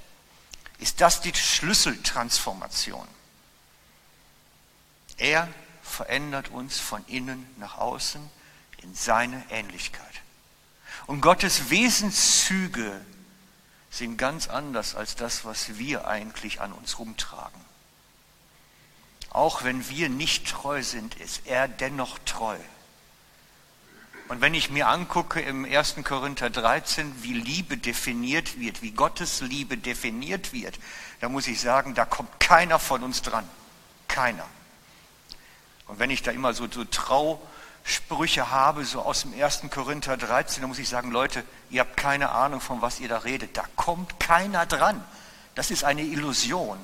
Ist 0.78 1.02
das 1.02 1.20
die 1.20 1.34
Schlüsseltransformation? 1.34 3.06
Er 5.18 5.48
verändert 5.88 6.50
uns 6.50 6.78
von 6.78 7.04
innen 7.06 7.46
nach 7.58 7.78
außen 7.78 8.20
in 8.82 8.94
seine 8.94 9.42
Ähnlichkeit. 9.50 10.04
Und 11.06 11.20
Gottes 11.20 11.70
Wesenszüge 11.70 13.00
sind 13.90 14.16
ganz 14.16 14.48
anders 14.48 14.94
als 14.94 15.16
das, 15.16 15.44
was 15.44 15.78
wir 15.78 16.06
eigentlich 16.06 16.60
an 16.60 16.72
uns 16.72 16.98
rumtragen. 16.98 17.60
Auch 19.30 19.64
wenn 19.64 19.88
wir 19.88 20.08
nicht 20.08 20.48
treu 20.48 20.82
sind, 20.82 21.14
ist 21.16 21.46
er 21.46 21.68
dennoch 21.68 22.18
treu. 22.24 22.56
Und 24.28 24.42
wenn 24.42 24.52
ich 24.52 24.68
mir 24.68 24.88
angucke 24.88 25.40
im 25.40 25.64
1. 25.64 25.96
Korinther 26.04 26.50
13, 26.50 27.22
wie 27.22 27.32
Liebe 27.32 27.78
definiert 27.78 28.60
wird, 28.60 28.82
wie 28.82 28.90
Gottes 28.90 29.40
Liebe 29.40 29.78
definiert 29.78 30.52
wird, 30.52 30.78
dann 31.20 31.32
muss 31.32 31.46
ich 31.46 31.60
sagen, 31.60 31.94
da 31.94 32.04
kommt 32.04 32.38
keiner 32.38 32.78
von 32.78 33.02
uns 33.02 33.22
dran. 33.22 33.48
Keiner. 34.06 34.46
Und 35.88 35.98
wenn 35.98 36.10
ich 36.10 36.22
da 36.22 36.30
immer 36.30 36.54
so, 36.54 36.68
so 36.70 36.84
Trausprüche 36.84 38.50
habe, 38.50 38.84
so 38.84 39.02
aus 39.02 39.22
dem 39.22 39.34
1. 39.34 39.62
Korinther 39.70 40.16
13, 40.16 40.60
dann 40.60 40.68
muss 40.68 40.78
ich 40.78 40.88
sagen, 40.88 41.10
Leute, 41.10 41.44
ihr 41.70 41.80
habt 41.80 41.96
keine 41.96 42.30
Ahnung, 42.30 42.60
von 42.60 42.80
was 42.80 43.00
ihr 43.00 43.08
da 43.08 43.18
redet. 43.18 43.56
Da 43.56 43.64
kommt 43.76 44.20
keiner 44.20 44.66
dran. 44.66 45.02
Das 45.54 45.70
ist 45.70 45.84
eine 45.84 46.02
Illusion. 46.02 46.78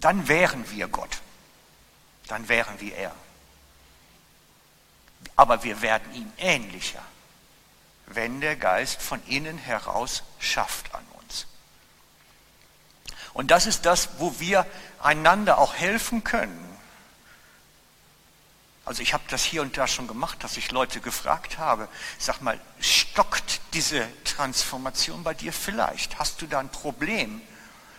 Dann 0.00 0.28
wären 0.28 0.70
wir 0.70 0.88
Gott. 0.88 1.20
Dann 2.28 2.48
wären 2.48 2.80
wir 2.80 2.94
er 2.94 3.12
aber 5.36 5.64
wir 5.64 5.82
werden 5.82 6.12
ihm 6.14 6.32
ähnlicher, 6.38 7.02
wenn 8.06 8.40
der 8.40 8.56
Geist 8.56 9.00
von 9.02 9.20
innen 9.26 9.58
heraus 9.58 10.22
schafft 10.38 10.94
an 10.94 11.04
uns. 11.20 11.46
Und 13.32 13.50
das 13.50 13.66
ist 13.66 13.84
das, 13.86 14.10
wo 14.18 14.38
wir 14.38 14.66
einander 15.02 15.58
auch 15.58 15.74
helfen 15.74 16.22
können. 16.22 16.73
Also 18.84 19.02
ich 19.02 19.14
habe 19.14 19.24
das 19.28 19.42
hier 19.44 19.62
und 19.62 19.76
da 19.78 19.86
schon 19.86 20.06
gemacht, 20.06 20.44
dass 20.44 20.58
ich 20.58 20.70
Leute 20.70 21.00
gefragt 21.00 21.58
habe, 21.58 21.88
sag 22.18 22.42
mal, 22.42 22.60
stockt 22.80 23.60
diese 23.72 24.06
Transformation 24.24 25.22
bei 25.22 25.32
dir 25.32 25.52
vielleicht? 25.52 26.18
Hast 26.18 26.42
du 26.42 26.46
da 26.46 26.60
ein 26.60 26.70
Problem? 26.70 27.40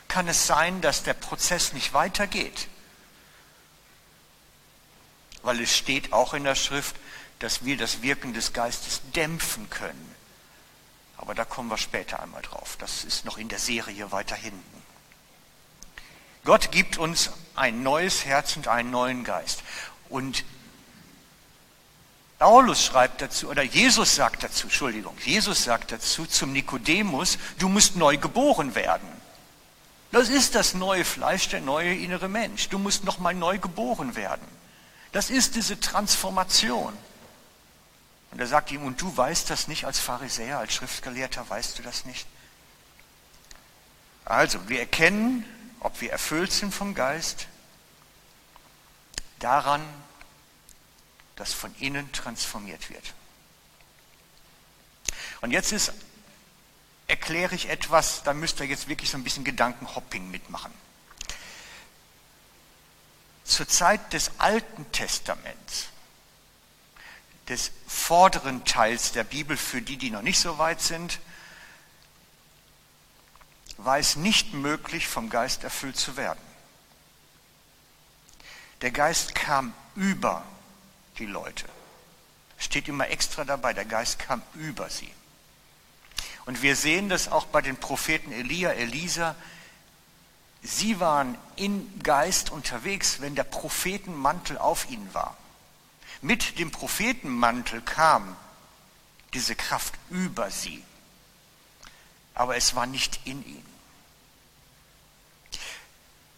Kann 0.08 0.28
es 0.28 0.46
sein, 0.46 0.82
dass 0.82 1.02
der 1.02 1.16
Prozess 1.16 1.74
nicht 1.74 1.94
weitergeht? 1.94 2.68
Weil 5.42 5.60
es 5.62 5.76
steht 5.76 6.14
auch 6.14 6.36
in 6.36 6.44
der 6.44 6.56
Schrift, 6.56 6.96
dass 7.40 7.66
wir 7.66 7.78
das 7.78 8.04
Wirken 8.04 8.34
des 8.34 8.54
Geistes 8.54 9.02
dämpfen 9.16 9.70
können. 9.70 10.16
Aber 11.18 11.34
da 11.34 11.46
kommen 11.46 11.70
wir 11.70 11.78
später 11.78 12.22
einmal 12.22 12.44
drauf. 12.44 12.78
Das 12.80 13.04
ist 13.04 13.26
noch 13.26 13.38
in 13.38 13.50
der 13.50 13.60
Serie 13.60 14.12
weiter 14.12 14.36
hinten. 14.36 14.84
Gott 16.44 16.72
gibt 16.72 16.98
uns 16.98 17.32
ein 17.56 17.82
neues 17.82 18.26
Herz 18.26 18.56
und 18.56 18.68
einen 18.68 18.92
neuen 18.92 19.24
Geist. 19.24 19.64
Und 20.10 20.46
Paulus 22.38 22.84
schreibt 22.84 23.22
dazu, 23.22 23.50
oder 23.50 23.64
Jesus 23.64 24.16
sagt 24.16 24.44
dazu, 24.44 24.64
Entschuldigung, 24.64 25.16
Jesus 25.24 25.64
sagt 25.64 25.92
dazu 25.92 26.26
zum 26.26 26.52
Nikodemus, 26.52 27.38
du 27.60 27.70
musst 27.70 27.96
neu 27.96 28.18
geboren 28.18 28.76
werden. 28.76 29.08
Das 30.12 30.30
ist 30.30 30.56
das 30.56 30.74
neue 30.74 31.06
Fleisch, 31.06 31.50
der 31.50 31.62
neue 31.62 31.94
innere 31.94 32.30
Mensch. 32.30 32.70
Du 32.70 32.78
musst 32.78 33.04
nochmal 33.04 33.34
neu 33.34 33.58
geboren 33.58 34.16
werden. 34.16 34.48
Das 35.12 35.30
ist 35.30 35.56
diese 35.56 35.80
Transformation. 35.80 36.94
Und 38.32 38.40
er 38.40 38.48
sagt 38.48 38.72
ihm, 38.72 38.84
und 38.84 39.02
du 39.02 39.16
weißt 39.16 39.50
das 39.50 39.70
nicht 39.70 39.86
als 39.86 40.00
Pharisäer, 40.00 40.60
als 40.60 40.74
Schriftgelehrter, 40.74 41.50
weißt 41.50 41.80
du 41.80 41.84
das 41.84 42.06
nicht? 42.06 42.28
Also, 44.26 44.68
wir 44.68 44.80
erkennen, 44.80 45.46
ob 45.80 46.02
wir 46.02 46.12
erfüllt 46.12 46.52
sind 46.52 46.74
vom 46.74 46.96
Geist, 46.96 47.48
daran, 49.40 49.82
dass 51.36 51.54
von 51.54 51.74
innen 51.80 52.12
transformiert 52.12 52.90
wird. 52.90 53.14
Und 55.42 55.52
jetzt 55.52 55.72
ist, 55.72 55.94
erkläre 57.08 57.56
ich 57.56 57.70
etwas, 57.70 58.24
da 58.24 58.34
müsst 58.34 58.60
ihr 58.60 58.66
jetzt 58.66 58.88
wirklich 58.88 59.10
so 59.10 59.18
ein 59.18 59.24
bisschen 59.24 59.44
Gedankenhopping 59.44 60.30
mitmachen. 60.32 60.74
Zur 63.44 63.68
Zeit 63.68 64.14
des 64.14 64.32
Alten 64.40 64.92
Testaments 64.92 65.88
des 67.48 67.72
vorderen 67.88 68.66
Teils 68.66 69.12
der 69.12 69.24
Bibel 69.24 69.56
für 69.56 69.82
die, 69.82 69.98
die 69.98 70.10
noch 70.10 70.24
nicht 70.24 70.40
so 70.40 70.58
weit 70.58 70.82
sind, 70.82 71.20
war 73.78 74.00
es 74.00 74.16
nicht 74.16 74.54
möglich, 74.54 75.08
vom 75.08 75.30
Geist 75.30 75.64
erfüllt 75.64 75.98
zu 75.98 76.18
werden. 76.18 76.40
Der 78.82 78.92
Geist 78.92 79.36
kam 79.36 79.74
über 79.96 80.44
die 81.20 81.26
Leute. 81.26 81.66
Steht 82.58 82.88
immer 82.88 83.10
extra 83.10 83.44
dabei, 83.44 83.74
der 83.74 83.86
Geist 83.86 84.20
kam 84.20 84.42
über 84.54 84.90
sie. 84.90 85.12
Und 86.46 86.62
wir 86.62 86.76
sehen 86.76 87.10
das 87.10 87.28
auch 87.28 87.46
bei 87.46 87.62
den 87.62 87.78
Propheten 87.78 88.32
Elia, 88.32 88.72
Elisa. 88.72 89.36
Sie 90.62 91.00
waren 91.00 91.38
im 91.56 92.00
Geist 92.02 92.50
unterwegs, 92.52 93.22
wenn 93.22 93.36
der 93.36 93.44
Prophetenmantel 93.44 94.58
auf 94.58 94.90
ihnen 94.90 95.14
war. 95.14 95.36
Mit 96.22 96.60
dem 96.60 96.72
Prophetenmantel 96.72 97.82
kam 97.82 98.36
diese 99.34 99.56
Kraft 99.56 99.94
über 100.10 100.50
sie, 100.50 100.82
aber 102.34 102.56
es 102.56 102.76
war 102.76 102.86
nicht 102.86 103.20
in 103.26 103.46
ihnen. 103.46 103.75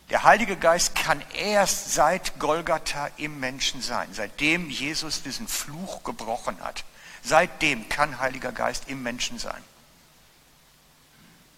Der 0.09 0.23
Heilige 0.23 0.55
Geist 0.55 0.95
kann 0.95 1.21
erst 1.33 1.93
seit 1.93 2.39
Golgatha 2.39 3.09
im 3.17 3.39
Menschen 3.39 3.81
sein, 3.81 4.07
seitdem 4.13 4.69
Jesus 4.69 5.21
diesen 5.21 5.47
Fluch 5.47 6.03
gebrochen 6.03 6.57
hat. 6.61 6.85
Seitdem 7.23 7.89
kann 7.89 8.19
Heiliger 8.19 8.53
Geist 8.53 8.87
im 8.87 9.03
Menschen 9.03 9.37
sein. 9.37 9.61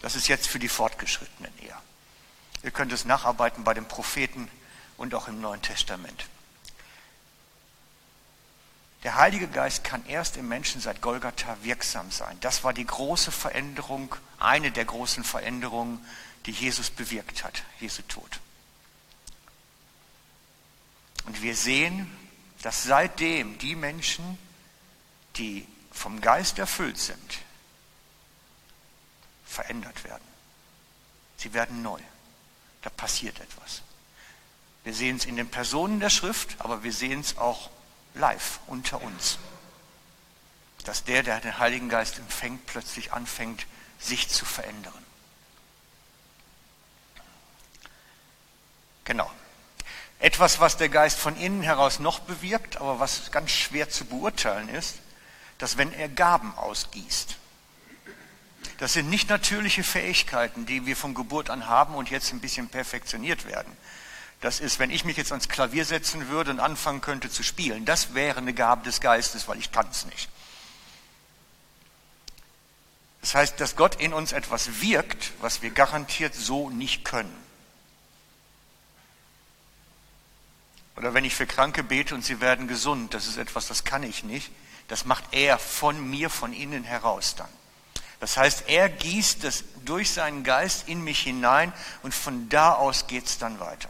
Das 0.01 0.15
ist 0.15 0.27
jetzt 0.27 0.47
für 0.47 0.57
die 0.57 0.69
Fortgeschrittenen 0.69 1.51
eher. 1.61 1.79
Ihr 2.63 2.71
könnt 2.71 2.91
es 2.91 3.05
nacharbeiten 3.05 3.63
bei 3.63 3.73
den 3.73 3.85
Propheten 3.85 4.49
und 4.97 5.13
auch 5.13 5.27
im 5.27 5.41
Neuen 5.41 5.61
Testament. 5.61 6.25
Der 9.03 9.15
Heilige 9.15 9.47
Geist 9.47 9.83
kann 9.83 10.05
erst 10.07 10.35
im 10.35 10.47
Menschen 10.47 10.81
seit 10.81 11.01
Golgatha 11.01 11.55
wirksam 11.61 12.11
sein. 12.11 12.37
Das 12.41 12.63
war 12.63 12.73
die 12.73 12.85
große 12.85 13.31
Veränderung, 13.31 14.13
eine 14.39 14.71
der 14.71 14.85
großen 14.85 15.23
Veränderungen, 15.23 16.05
die 16.49 16.55
Jesus 16.65 16.89
bewirkt 16.89 17.43
hat, 17.43 17.61
Jesu 17.79 18.01
Tod. 18.07 18.39
Und 21.27 21.43
wir 21.43 21.55
sehen, 21.55 22.09
dass 22.63 22.85
seitdem 22.85 23.59
die 23.59 23.75
Menschen, 23.75 24.35
die 25.35 25.67
vom 25.91 26.19
Geist 26.21 26.57
erfüllt 26.57 26.97
sind, 26.97 27.37
verändert 29.45 30.03
werden. 30.03 30.23
Sie 31.37 31.53
werden 31.53 31.83
neu. 31.83 31.99
Da 32.81 32.89
passiert 32.89 33.39
etwas. 33.39 33.83
Wir 34.83 34.95
sehen 34.95 35.17
es 35.17 35.25
in 35.25 35.35
den 35.35 35.51
Personen 35.51 35.99
der 35.99 36.09
Schrift, 36.09 36.55
aber 36.57 36.81
wir 36.81 36.93
sehen 36.93 37.19
es 37.19 37.37
auch 37.37 37.69
live 38.15 38.59
unter 38.65 39.03
uns. 39.03 39.37
Dass 40.83 41.03
der, 41.03 41.21
der 41.21 41.41
den 41.41 41.59
Heiligen 41.59 41.89
Geist 41.89 42.17
empfängt, 42.17 42.65
plötzlich 42.65 43.13
anfängt, 43.13 43.67
sich 43.99 44.29
zu 44.29 44.45
verändern. 44.45 45.08
Genau. 49.09 49.29
Etwas, 50.19 50.59
was 50.59 50.77
der 50.77 50.87
Geist 50.87 51.17
von 51.17 51.35
innen 51.35 51.63
heraus 51.63 51.97
noch 51.97 52.19
bewirkt, 52.19 52.77
aber 52.77 52.99
was 52.99 53.31
ganz 53.31 53.49
schwer 53.49 53.89
zu 53.89 54.05
beurteilen 54.05 54.69
ist, 54.69 54.97
dass 55.57 55.77
wenn 55.77 55.91
er 55.91 56.09
Gaben 56.09 56.53
ausgießt, 56.55 57.35
das 58.77 58.93
sind 58.93 59.09
nicht 59.09 59.27
natürliche 59.27 59.83
Fähigkeiten, 59.83 60.67
die 60.67 60.85
wir 60.85 60.95
von 60.95 61.15
Geburt 61.15 61.49
an 61.49 61.65
haben 61.65 61.95
und 61.95 62.11
jetzt 62.11 62.31
ein 62.31 62.39
bisschen 62.39 62.69
perfektioniert 62.69 63.47
werden, 63.47 63.75
das 64.41 64.59
ist, 64.59 64.77
wenn 64.77 64.91
ich 64.91 65.05
mich 65.05 65.17
jetzt 65.17 65.31
ans 65.31 65.49
Klavier 65.49 65.85
setzen 65.85 66.27
würde 66.27 66.51
und 66.51 66.59
anfangen 66.59 67.01
könnte 67.01 67.31
zu 67.31 67.41
spielen, 67.41 67.85
das 67.85 68.13
wäre 68.13 68.37
eine 68.37 68.53
Gabe 68.53 68.83
des 68.83 69.01
Geistes, 69.01 69.47
weil 69.47 69.57
ich 69.57 69.71
kann 69.71 69.87
es 69.89 70.05
nicht. 70.05 70.29
Das 73.21 73.33
heißt, 73.33 73.59
dass 73.59 73.75
Gott 73.75 73.95
in 73.95 74.13
uns 74.13 74.33
etwas 74.33 74.81
wirkt, 74.81 75.31
was 75.41 75.63
wir 75.63 75.71
garantiert 75.71 76.35
so 76.35 76.69
nicht 76.69 77.03
können. 77.03 77.48
Oder 80.99 81.13
wenn 81.13 81.23
ich 81.23 81.33
für 81.33 81.47
Kranke 81.47 81.81
bete 81.81 82.13
und 82.13 82.25
sie 82.25 82.41
werden 82.41 82.67
gesund, 82.67 83.13
das 83.13 83.25
ist 83.25 83.37
etwas, 83.37 83.67
das 83.67 83.85
kann 83.85 84.03
ich 84.03 84.25
nicht. 84.25 84.51
Das 84.89 85.05
macht 85.05 85.23
er 85.31 85.57
von 85.57 86.09
mir, 86.09 86.29
von 86.29 86.51
innen 86.51 86.83
heraus 86.83 87.35
dann. 87.35 87.47
Das 88.19 88.35
heißt, 88.35 88.65
er 88.67 88.89
gießt 88.89 89.45
das 89.45 89.63
durch 89.85 90.11
seinen 90.11 90.43
Geist 90.43 90.89
in 90.89 91.01
mich 91.01 91.21
hinein 91.21 91.71
und 92.03 92.13
von 92.13 92.49
da 92.49 92.73
aus 92.73 93.07
geht 93.07 93.27
es 93.27 93.37
dann 93.37 93.61
weiter. 93.61 93.87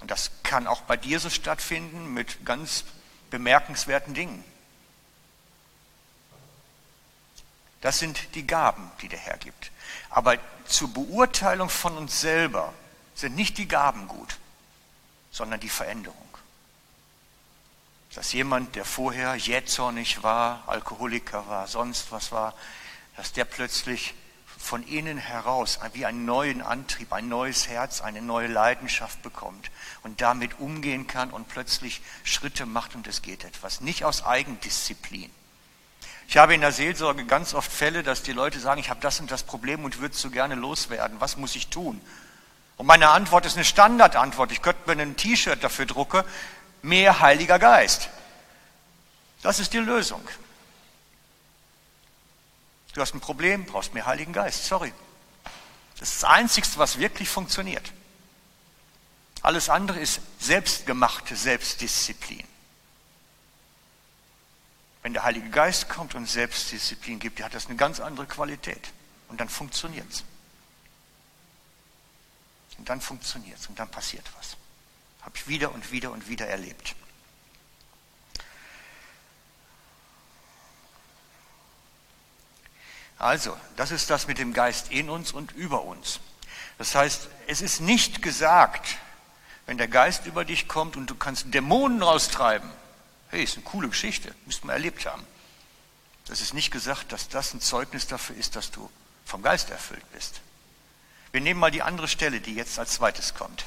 Und 0.00 0.10
das 0.10 0.32
kann 0.42 0.66
auch 0.66 0.80
bei 0.82 0.96
dir 0.96 1.20
so 1.20 1.30
stattfinden 1.30 2.12
mit 2.12 2.44
ganz 2.44 2.84
bemerkenswerten 3.30 4.12
Dingen. 4.12 4.42
Das 7.80 8.00
sind 8.00 8.34
die 8.34 8.46
Gaben, 8.46 8.90
die 9.02 9.08
der 9.08 9.20
Herr 9.20 9.38
gibt. 9.38 9.70
Aber 10.08 10.36
zur 10.66 10.92
Beurteilung 10.92 11.68
von 11.68 11.96
uns 11.96 12.20
selber 12.20 12.74
sind 13.14 13.36
nicht 13.36 13.56
die 13.56 13.68
Gaben 13.68 14.08
gut, 14.08 14.39
sondern 15.30 15.60
die 15.60 15.68
Veränderung. 15.68 16.16
Dass 18.14 18.32
jemand, 18.32 18.74
der 18.74 18.84
vorher 18.84 19.36
jähzornig 19.36 20.22
war, 20.22 20.64
Alkoholiker 20.66 21.46
war, 21.48 21.68
sonst 21.68 22.10
was 22.10 22.32
war, 22.32 22.54
dass 23.16 23.32
der 23.32 23.44
plötzlich 23.44 24.14
von 24.60 24.86
innen 24.86 25.16
heraus 25.16 25.78
wie 25.94 26.04
einen 26.04 26.26
neuen 26.26 26.60
Antrieb, 26.60 27.12
ein 27.12 27.28
neues 27.28 27.68
Herz, 27.68 28.02
eine 28.02 28.20
neue 28.20 28.46
Leidenschaft 28.46 29.22
bekommt 29.22 29.70
und 30.02 30.20
damit 30.20 30.60
umgehen 30.60 31.06
kann 31.06 31.30
und 31.30 31.48
plötzlich 31.48 32.02
Schritte 32.24 32.66
macht 32.66 32.94
und 32.94 33.06
es 33.06 33.22
geht 33.22 33.44
etwas. 33.44 33.80
Nicht 33.80 34.04
aus 34.04 34.24
Eigendisziplin. 34.24 35.30
Ich 36.28 36.36
habe 36.36 36.54
in 36.54 36.60
der 36.60 36.72
Seelsorge 36.72 37.24
ganz 37.24 37.54
oft 37.54 37.72
Fälle, 37.72 38.02
dass 38.02 38.22
die 38.22 38.32
Leute 38.32 38.60
sagen, 38.60 38.80
ich 38.80 38.90
habe 38.90 39.00
das 39.00 39.18
und 39.18 39.30
das 39.30 39.42
Problem 39.42 39.84
und 39.84 39.98
würde 39.98 40.14
es 40.14 40.20
so 40.20 40.30
gerne 40.30 40.54
loswerden. 40.54 41.20
Was 41.20 41.36
muss 41.36 41.56
ich 41.56 41.68
tun? 41.68 42.00
Und 42.80 42.86
meine 42.86 43.10
Antwort 43.10 43.44
ist 43.44 43.56
eine 43.56 43.66
Standardantwort. 43.66 44.52
Ich 44.52 44.62
könnte 44.62 44.80
mir 44.86 45.02
ein 45.02 45.14
T-Shirt 45.14 45.62
dafür 45.62 45.84
drucken. 45.84 46.24
Mehr 46.80 47.20
Heiliger 47.20 47.58
Geist. 47.58 48.08
Das 49.42 49.60
ist 49.60 49.74
die 49.74 49.78
Lösung. 49.80 50.26
Du 52.94 53.02
hast 53.02 53.12
ein 53.12 53.20
Problem, 53.20 53.66
brauchst 53.66 53.92
mehr 53.92 54.06
Heiligen 54.06 54.32
Geist. 54.32 54.64
Sorry. 54.64 54.94
Das 55.98 56.08
ist 56.08 56.22
das 56.22 56.30
Einzige, 56.30 56.66
was 56.76 56.98
wirklich 56.98 57.28
funktioniert. 57.28 57.92
Alles 59.42 59.68
andere 59.68 60.00
ist 60.00 60.22
selbstgemachte 60.38 61.36
Selbstdisziplin. 61.36 62.44
Wenn 65.02 65.12
der 65.12 65.24
Heilige 65.24 65.50
Geist 65.50 65.90
kommt 65.90 66.14
und 66.14 66.24
Selbstdisziplin 66.24 67.18
gibt, 67.18 67.42
hat 67.42 67.52
das 67.52 67.66
eine 67.66 67.76
ganz 67.76 68.00
andere 68.00 68.24
Qualität. 68.24 68.90
Und 69.28 69.38
dann 69.38 69.50
funktioniert 69.50 70.10
es. 70.10 70.24
Und 72.80 72.88
dann 72.88 73.02
funktioniert 73.02 73.58
es 73.58 73.66
und 73.66 73.78
dann 73.78 73.90
passiert 73.90 74.24
was. 74.38 74.56
Habe 75.20 75.36
ich 75.36 75.46
wieder 75.46 75.70
und 75.70 75.92
wieder 75.92 76.10
und 76.12 76.30
wieder 76.30 76.46
erlebt. 76.46 76.96
Also, 83.18 83.54
das 83.76 83.90
ist 83.90 84.08
das 84.08 84.26
mit 84.28 84.38
dem 84.38 84.54
Geist 84.54 84.90
in 84.90 85.10
uns 85.10 85.32
und 85.32 85.52
über 85.52 85.82
uns. 85.82 86.20
Das 86.78 86.94
heißt, 86.94 87.28
es 87.48 87.60
ist 87.60 87.82
nicht 87.82 88.22
gesagt, 88.22 88.96
wenn 89.66 89.76
der 89.76 89.88
Geist 89.88 90.24
über 90.24 90.46
dich 90.46 90.66
kommt 90.66 90.96
und 90.96 91.08
du 91.08 91.14
kannst 91.14 91.52
Dämonen 91.52 92.02
raustreiben. 92.02 92.70
Hey, 93.28 93.44
ist 93.44 93.56
eine 93.56 93.64
coole 93.64 93.90
Geschichte, 93.90 94.34
müsste 94.46 94.66
man 94.66 94.76
erlebt 94.76 95.04
haben. 95.04 95.26
Das 96.28 96.40
ist 96.40 96.54
nicht 96.54 96.70
gesagt, 96.70 97.12
dass 97.12 97.28
das 97.28 97.52
ein 97.52 97.60
Zeugnis 97.60 98.06
dafür 98.06 98.36
ist, 98.36 98.56
dass 98.56 98.70
du 98.70 98.90
vom 99.26 99.42
Geist 99.42 99.68
erfüllt 99.68 100.10
bist. 100.12 100.40
Wir 101.32 101.40
nehmen 101.40 101.60
mal 101.60 101.70
die 101.70 101.82
andere 101.82 102.08
Stelle, 102.08 102.40
die 102.40 102.54
jetzt 102.54 102.78
als 102.78 102.92
zweites 102.92 103.34
kommt. 103.34 103.64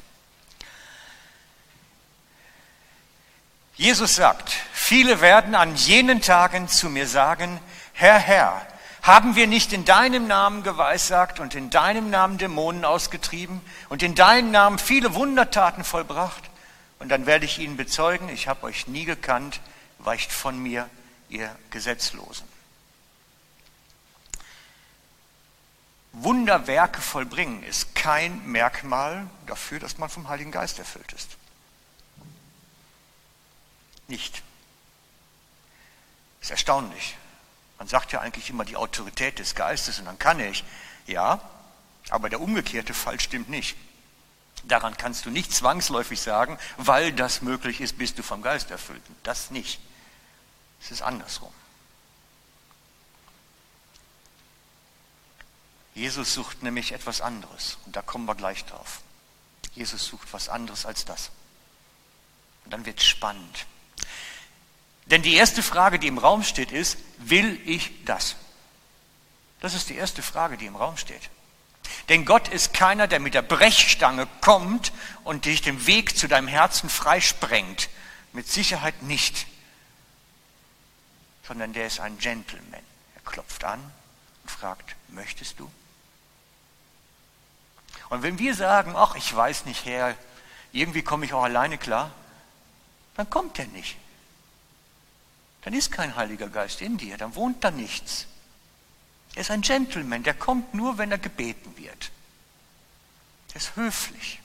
Jesus 3.76 4.16
sagt, 4.16 4.52
viele 4.72 5.20
werden 5.22 5.56
an 5.56 5.76
jenen 5.76 6.22
Tagen 6.22 6.68
zu 6.68 6.90
mir 6.90 7.08
sagen, 7.08 7.60
Herr, 7.94 8.20
Herr, 8.20 8.68
haben 9.02 9.36
wir 9.36 9.48
nicht 9.48 9.74
in 9.74 9.84
deinem 9.84 10.28
Namen 10.28 10.64
geweissagt 10.64 11.40
und 11.40 11.56
in 11.56 11.70
deinem 11.70 12.10
Namen 12.10 12.38
Dämonen 12.38 12.86
ausgetrieben 12.86 13.62
und 13.90 14.04
in 14.04 14.16
deinem 14.16 14.52
Namen 14.52 14.78
viele 14.80 15.16
Wundertaten 15.16 15.84
vollbracht? 15.84 16.44
Und 17.00 17.10
dann 17.10 17.26
werde 17.26 17.46
ich 17.46 17.60
ihnen 17.60 17.76
bezeugen, 17.76 18.30
ich 18.30 18.48
habe 18.48 18.64
euch 18.64 18.88
nie 18.88 19.04
gekannt, 19.04 19.60
weicht 20.00 20.32
von 20.32 20.58
mir, 20.58 20.90
ihr 21.28 21.54
Gesetzlosen. 21.70 22.53
Wunderwerke 26.14 27.02
vollbringen 27.02 27.64
ist 27.64 27.96
kein 27.96 28.46
Merkmal 28.46 29.28
dafür, 29.48 29.80
dass 29.80 29.98
man 29.98 30.10
vom 30.10 30.30
Heiligen 30.30 30.52
Geist 30.52 30.78
erfüllt 30.78 31.12
ist. 31.14 31.38
Nicht. 34.08 34.44
Ist 36.40 36.52
erstaunlich. 36.52 37.18
Man 37.80 37.88
sagt 37.88 38.12
ja 38.12 38.22
eigentlich 38.22 38.50
immer 38.50 38.64
die 38.64 38.76
Autorität 38.76 39.40
des 39.40 39.56
Geistes 39.56 40.00
und 40.00 40.06
dann 40.06 40.20
kann 40.20 40.40
ich. 40.40 40.64
Ja, 41.08 41.42
aber 42.10 42.30
der 42.30 42.42
umgekehrte 42.42 42.94
Fall 42.94 43.20
stimmt 43.20 43.50
nicht. 43.50 43.76
Daran 44.66 44.96
kannst 44.96 45.26
du 45.26 45.32
nicht 45.32 45.52
zwangsläufig 45.52 46.22
sagen, 46.22 46.60
weil 46.78 47.12
das 47.12 47.42
möglich 47.42 47.82
ist, 47.82 47.98
bist 47.98 48.20
du 48.20 48.24
vom 48.24 48.42
Geist 48.42 48.72
erfüllt. 48.72 49.02
Das 49.24 49.52
nicht. 49.52 49.82
Es 50.80 50.92
ist 50.92 51.02
andersrum. 51.02 51.52
Jesus 55.96 56.34
sucht 56.34 56.64
nämlich 56.64 56.92
etwas 56.92 57.22
anderes. 57.22 57.78
Und 57.86 57.96
da 57.96 58.02
kommen 58.02 58.26
wir 58.26 58.36
gleich 58.36 58.66
drauf. 58.66 59.02
Jesus 59.76 60.06
sucht 60.06 60.28
was 60.32 60.50
anderes 60.50 60.86
als 60.86 61.06
das. 61.06 61.30
Und 62.66 62.72
dann 62.72 62.86
wird 62.86 63.00
es 63.00 63.06
spannend. 63.06 63.66
Denn 65.06 65.22
die 65.22 65.36
erste 65.36 65.62
Frage, 65.62 66.00
die 66.00 66.08
im 66.08 66.18
Raum 66.18 66.44
steht, 66.44 66.72
ist, 66.72 66.98
will 67.18 67.60
ich 67.66 67.92
das? 68.06 68.36
Das 69.60 69.74
ist 69.74 69.90
die 69.90 69.96
erste 69.96 70.22
Frage, 70.22 70.58
die 70.58 70.66
im 70.66 70.76
Raum 70.76 70.98
steht. 70.98 71.30
Denn 72.10 72.26
Gott 72.26 72.48
ist 72.48 72.74
keiner, 72.74 73.08
der 73.08 73.20
mit 73.20 73.34
der 73.34 73.42
Brechstange 73.42 74.28
kommt 74.42 74.92
und 75.24 75.46
dich 75.46 75.62
den 75.62 75.86
Weg 75.86 76.18
zu 76.18 76.28
deinem 76.28 76.48
Herzen 76.48 76.90
freisprengt. 76.90 77.90
Mit 78.32 78.48
Sicherheit 78.48 79.04
nicht. 79.04 79.46
Sondern 81.48 81.74
der 81.74 81.88
ist 81.88 82.00
ein 82.00 82.18
Gentleman. 82.18 82.82
Er 83.16 83.22
klopft 83.30 83.64
an 83.64 83.80
und 84.44 84.50
fragt, 84.52 84.96
möchtest 85.10 85.60
du? 85.60 85.70
Und 88.10 88.24
wenn 88.24 88.40
wir 88.40 88.54
sagen, 88.56 88.94
ach, 88.96 89.16
ich 89.16 89.36
weiß 89.36 89.66
nicht, 89.66 89.86
Herr, 89.86 90.16
irgendwie 90.72 91.02
komme 91.02 91.26
ich 91.26 91.34
auch 91.34 91.44
alleine 91.44 91.78
klar, 91.78 92.12
dann 93.16 93.30
kommt 93.30 93.60
er 93.60 93.66
nicht 93.68 93.98
dann 95.64 95.74
ist 95.74 95.92
kein 95.92 96.16
Heiliger 96.16 96.50
Geist 96.50 96.82
in 96.82 96.98
dir, 96.98 97.18
dann 97.18 97.36
wohnt 97.36 97.64
da 97.64 97.72
nichts. 97.72 98.28
Er 99.36 99.42
ist 99.42 99.52
ein 99.52 99.62
Gentleman, 99.62 100.24
der 100.24 100.34
kommt 100.34 100.74
nur, 100.74 100.98
wenn 100.98 101.12
er 101.12 101.18
gebeten 101.18 101.76
wird. 101.78 102.12
Er 103.52 103.56
ist 103.56 103.76
höflich. 103.76 104.40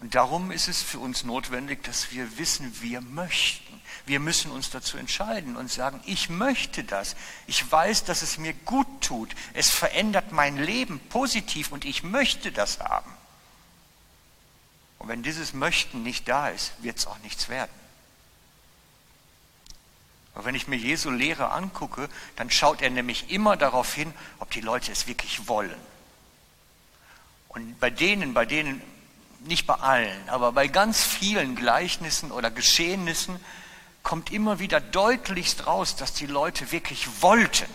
Und 0.00 0.14
darum 0.14 0.50
ist 0.50 0.66
es 0.66 0.82
für 0.82 0.98
uns 0.98 1.24
notwendig, 1.24 1.82
dass 1.84 2.10
wir 2.10 2.38
wissen, 2.38 2.74
wir 2.80 3.02
möchten. 3.02 3.80
Wir 4.06 4.18
müssen 4.18 4.50
uns 4.50 4.70
dazu 4.70 4.96
entscheiden 4.96 5.56
und 5.56 5.70
sagen, 5.70 6.00
ich 6.06 6.30
möchte 6.30 6.84
das. 6.84 7.16
Ich 7.46 7.70
weiß, 7.70 8.04
dass 8.04 8.22
es 8.22 8.38
mir 8.38 8.54
gut 8.64 8.86
tut. 9.02 9.34
Es 9.52 9.68
verändert 9.70 10.32
mein 10.32 10.56
Leben 10.56 11.00
positiv 11.10 11.70
und 11.70 11.84
ich 11.84 12.02
möchte 12.02 12.50
das 12.50 12.80
haben. 12.80 13.12
Und 14.98 15.08
wenn 15.08 15.22
dieses 15.22 15.52
Möchten 15.52 16.02
nicht 16.02 16.26
da 16.28 16.48
ist, 16.48 16.72
wird 16.82 16.96
es 16.96 17.06
auch 17.06 17.18
nichts 17.18 17.50
werden. 17.50 17.70
Aber 20.34 20.46
wenn 20.46 20.54
ich 20.54 20.66
mir 20.66 20.76
Jesu 20.76 21.10
Lehre 21.10 21.50
angucke, 21.50 22.08
dann 22.36 22.50
schaut 22.50 22.80
er 22.80 22.88
nämlich 22.88 23.30
immer 23.30 23.58
darauf 23.58 23.92
hin, 23.92 24.14
ob 24.38 24.50
die 24.50 24.62
Leute 24.62 24.92
es 24.92 25.06
wirklich 25.06 25.46
wollen. 25.46 25.78
Und 27.48 27.78
bei 27.80 27.90
denen, 27.90 28.32
bei 28.32 28.46
denen, 28.46 28.80
nicht 29.40 29.66
bei 29.66 29.74
allen, 29.74 30.28
aber 30.28 30.52
bei 30.52 30.68
ganz 30.68 31.02
vielen 31.02 31.56
Gleichnissen 31.56 32.30
oder 32.30 32.50
Geschehnissen 32.50 33.40
kommt 34.02 34.32
immer 34.32 34.58
wieder 34.58 34.80
deutlichst 34.80 35.66
raus, 35.66 35.96
dass 35.96 36.12
die 36.12 36.26
Leute 36.26 36.72
wirklich 36.72 37.22
wollten. 37.22 37.68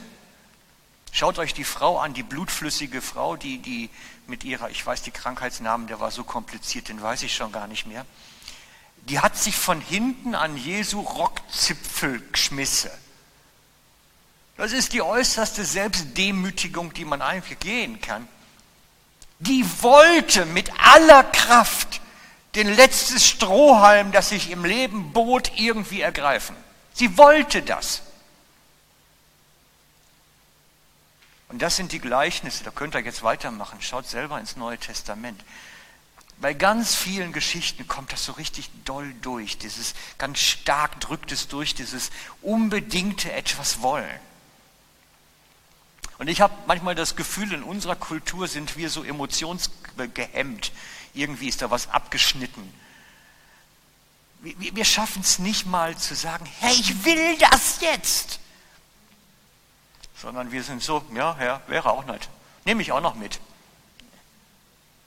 Schaut 1.12 1.40
euch 1.40 1.54
die 1.54 1.64
Frau 1.64 2.00
an, 2.00 2.14
die 2.14 2.24
blutflüssige 2.24 3.02
Frau, 3.02 3.38
die, 3.38 3.60
die 3.60 3.90
mit 4.28 4.44
ihrer, 4.44 4.70
ich 4.70 4.86
weiß 4.86 5.02
die 5.02 5.12
Krankheitsnamen, 5.12 5.88
der 5.88 6.00
war 6.00 6.12
so 6.12 6.24
kompliziert, 6.24 6.90
den 6.90 7.02
weiß 7.02 7.24
ich 7.24 7.34
schon 7.34 7.52
gar 7.52 7.68
nicht 7.68 7.88
mehr. 7.88 8.06
Die 9.08 9.20
hat 9.20 9.38
sich 9.38 9.56
von 9.56 9.80
hinten 9.80 10.36
an 10.36 10.58
Jesu 10.58 11.00
Rockzipfel 11.00 12.22
geschmissen. 12.32 12.92
Das 14.58 14.72
ist 14.72 14.94
die 14.94 15.02
äußerste 15.02 15.64
Selbstdemütigung, 15.64 16.94
die 16.94 17.06
man 17.06 17.22
eigentlich 17.22 17.60
gehen 17.60 18.02
kann. 18.02 18.28
Die 19.40 19.66
wollte 19.82 20.46
mit 20.46 20.72
aller 20.80 21.24
Kraft 21.24 22.02
den 22.56 22.74
letzten 22.74 23.20
Strohhalm, 23.20 24.12
das 24.12 24.30
sich 24.30 24.50
im 24.50 24.64
Leben 24.64 25.12
bot, 25.12 25.52
irgendwie 25.58 26.02
ergreifen. 26.02 26.56
Sie 26.94 27.18
wollte 27.18 27.62
das. 27.62 28.02
Und 31.50 31.62
das 31.62 31.76
sind 31.76 31.92
die 31.92 32.00
Gleichnisse, 32.00 32.64
da 32.64 32.72
könnt 32.72 32.96
ihr 32.96 33.02
jetzt 33.02 33.24
weitermachen, 33.24 33.82
schaut 33.82 34.08
selber 34.08 34.40
ins 34.40 34.56
Neue 34.56 34.78
Testament. 34.78 35.44
Bei 36.38 36.54
ganz 36.54 36.96
vielen 36.96 37.32
Geschichten 37.32 37.88
kommt 37.88 38.12
das 38.12 38.26
so 38.26 38.34
richtig 38.34 38.70
doll 38.84 39.14
durch, 39.22 39.58
dieses 39.58 39.94
ganz 40.18 40.40
stark 40.40 41.00
drückt 41.00 41.32
es 41.32 41.48
durch, 41.48 41.76
dieses 41.76 42.10
unbedingte 42.42 43.32
etwas 43.32 43.82
wollen. 43.82 44.20
Und 46.18 46.28
ich 46.28 46.42
habe 46.42 46.54
manchmal 46.66 46.96
das 46.96 47.16
Gefühl, 47.16 47.54
in 47.54 47.64
unserer 47.64 47.96
Kultur 47.96 48.48
sind 48.48 48.78
wir 48.78 48.90
so 48.90 49.04
emotionsgehemmt. 49.04 50.72
Irgendwie 51.14 51.48
ist 51.48 51.62
da 51.62 51.70
was 51.72 51.90
abgeschnitten. 51.90 52.74
Wir, 54.42 54.86
schaffen 54.86 55.22
es 55.22 55.40
nicht 55.40 55.66
mal 55.66 55.98
zu 55.98 56.14
sagen, 56.14 56.46
hey, 56.60 56.74
ich 56.74 57.04
will 57.04 57.38
das 57.38 57.82
jetzt 57.82 58.40
sondern 60.26 60.52
wir 60.52 60.64
sind 60.64 60.82
so, 60.82 61.04
ja, 61.14 61.36
Herr, 61.38 61.62
wäre 61.68 61.92
auch 61.92 62.06
nicht. 62.06 62.30
Nehme 62.64 62.82
ich 62.82 62.92
auch 62.92 63.00
noch 63.00 63.14
mit, 63.14 63.40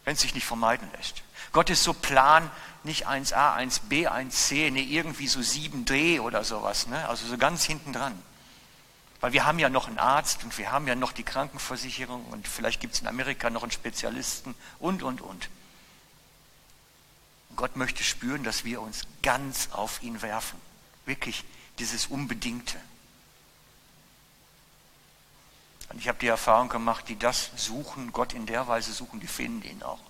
wenn 0.04 0.14
es 0.14 0.20
sich 0.20 0.32
nicht 0.32 0.46
vermeiden 0.46 0.88
lässt. 0.96 1.22
Gott 1.52 1.70
ist 1.70 1.82
so 1.82 1.92
plan, 1.92 2.50
nicht 2.84 3.08
1a, 3.08 3.56
1b, 3.56 4.08
1c, 4.08 4.70
nee, 4.70 4.82
irgendwie 4.82 5.26
so 5.26 5.40
7d 5.40 6.20
oder 6.20 6.44
sowas, 6.44 6.86
ne? 6.86 7.08
also 7.08 7.26
so 7.26 7.36
ganz 7.36 7.64
hinten 7.64 7.92
dran. 7.92 8.22
Weil 9.20 9.32
wir 9.32 9.44
haben 9.44 9.58
ja 9.58 9.68
noch 9.68 9.88
einen 9.88 9.98
Arzt 9.98 10.44
und 10.44 10.56
wir 10.58 10.70
haben 10.70 10.86
ja 10.86 10.94
noch 10.94 11.12
die 11.12 11.24
Krankenversicherung 11.24 12.24
und 12.26 12.46
vielleicht 12.46 12.80
gibt 12.80 12.94
es 12.94 13.00
in 13.00 13.08
Amerika 13.08 13.50
noch 13.50 13.62
einen 13.62 13.72
Spezialisten 13.72 14.54
und, 14.78 15.02
und, 15.02 15.20
und. 15.20 15.48
Gott 17.56 17.74
möchte 17.74 18.04
spüren, 18.04 18.44
dass 18.44 18.64
wir 18.64 18.80
uns 18.80 19.02
ganz 19.22 19.70
auf 19.72 20.02
ihn 20.02 20.22
werfen. 20.22 20.60
Wirklich 21.06 21.44
dieses 21.80 22.06
Unbedingte. 22.06 22.78
Und 25.88 25.98
ich 25.98 26.06
habe 26.06 26.18
die 26.18 26.28
Erfahrung 26.28 26.68
gemacht, 26.68 27.08
die 27.08 27.18
das 27.18 27.50
suchen, 27.56 28.12
Gott 28.12 28.32
in 28.32 28.46
der 28.46 28.68
Weise 28.68 28.92
suchen, 28.92 29.18
die 29.18 29.26
finden 29.26 29.62
ihn 29.62 29.82
auch. 29.82 30.00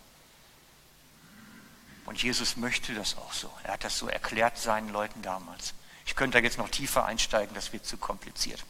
Und 2.04 2.22
Jesus 2.22 2.56
möchte 2.56 2.94
das 2.94 3.16
auch 3.16 3.32
so. 3.32 3.50
Er 3.64 3.74
hat 3.74 3.84
das 3.84 3.96
so 3.96 4.08
erklärt 4.08 4.58
seinen 4.58 4.90
Leuten 4.90 5.22
damals. 5.22 5.72
Ich 6.04 6.16
könnte 6.16 6.38
da 6.38 6.44
jetzt 6.44 6.58
noch 6.58 6.68
tiefer 6.68 7.04
einsteigen, 7.04 7.54
das 7.54 7.72
wird 7.72 7.86
zu 7.86 7.96
kompliziert. 7.96 8.64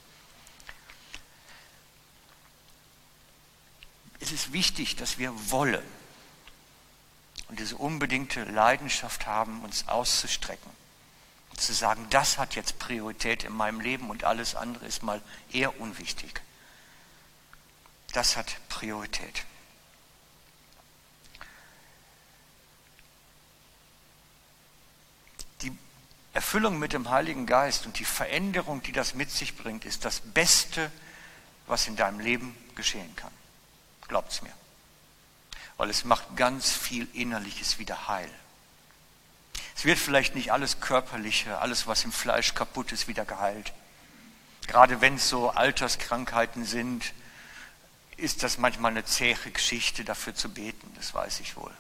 Es 4.21 4.33
ist 4.33 4.53
wichtig, 4.53 4.97
dass 4.97 5.19
wir 5.19 5.33
wollen 5.51 5.85
und 7.49 7.59
diese 7.59 7.77
unbedingte 7.77 8.45
Leidenschaft 8.45 9.27
haben, 9.27 9.63
uns 9.63 9.89
auszustrecken. 9.89 10.71
Und 11.51 11.61
zu 11.61 11.73
sagen, 11.73 12.07
das 12.11 12.39
hat 12.39 12.55
jetzt 12.55 12.79
Priorität 12.79 13.45
in 13.45 13.53
meinem 13.53 13.81
Leben 13.81 14.11
und 14.11 14.25
alles 14.25 14.55
andere 14.55 14.87
ist 14.87 15.03
mal 15.03 15.23
eher 15.51 15.81
unwichtig. 15.81 16.43
Das 18.13 18.37
hat 18.37 18.57
Priorität. 18.69 19.45
Die 25.63 25.77
Erfüllung 26.35 26.79
mit 26.79 26.93
dem 26.93 27.11
Heiligen 27.11 27.47
Geist 27.47 27.87
und 27.87 27.99
die 27.99 28.05
Veränderung, 28.05 28.83
die 28.83 28.93
das 28.93 29.15
mit 29.15 29.31
sich 29.31 29.57
bringt, 29.57 29.85
ist 29.85 30.05
das 30.05 30.21
Beste, 30.21 30.91
was 31.67 31.87
in 31.87 31.97
deinem 31.97 32.21
Leben 32.21 32.57
geschehen 32.75 33.15
kann. 33.17 33.33
Glaubt 34.09 34.33
es 34.33 34.42
mir 34.42 34.53
weil 35.79 35.88
es 35.88 36.05
macht 36.05 36.37
ganz 36.37 36.73
viel 36.73 37.09
Innerliches 37.14 37.79
wieder 37.79 38.09
heil. 38.09 38.31
Es 39.75 39.85
wird 39.85 39.99
vielleicht 39.99 40.35
nicht 40.35 40.53
alles 40.53 40.81
Körperliche, 40.81 41.59
alles, 41.59 41.87
was 41.87 42.05
im 42.05 42.12
Fleisch 42.12 42.55
kaputt 42.55 42.90
ist, 42.90 43.07
wieder 43.07 43.25
geheilt. 43.25 43.73
Gerade 44.66 45.01
wenn 45.01 45.14
es 45.14 45.29
so 45.29 45.51
Alterskrankheiten 45.51 46.64
sind, 46.64 47.14
ist 48.16 48.42
das 48.42 48.59
manchmal 48.59 48.90
eine 48.90 49.05
zähe 49.05 49.37
Geschichte, 49.37 50.05
dafür 50.05 50.35
zu 50.35 50.49
beten, 50.49 50.92
das 50.97 51.14
weiß 51.14 51.38
ich 51.40 51.57
wohl. 51.57 51.73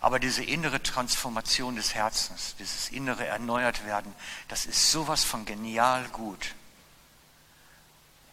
Aber 0.00 0.18
diese 0.18 0.42
innere 0.42 0.82
Transformation 0.82 1.76
des 1.76 1.94
Herzens, 1.94 2.56
dieses 2.58 2.88
innere 2.88 3.24
Erneuertwerden, 3.24 4.12
das 4.48 4.66
ist 4.66 4.90
sowas 4.90 5.22
von 5.22 5.44
genial 5.44 6.08
gut. 6.08 6.56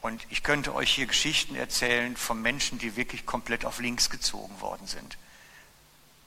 Und 0.02 0.26
ich 0.30 0.44
könnte 0.44 0.74
euch 0.74 0.92
hier 0.92 1.08
Geschichten 1.08 1.56
erzählen 1.56 2.16
von 2.16 2.42
Menschen, 2.42 2.80
die 2.80 2.96
wirklich 2.96 3.26
komplett 3.26 3.66
auf 3.66 3.80
links 3.80 4.10
gezogen 4.10 4.62
worden 4.62 4.88
sind, 4.88 5.18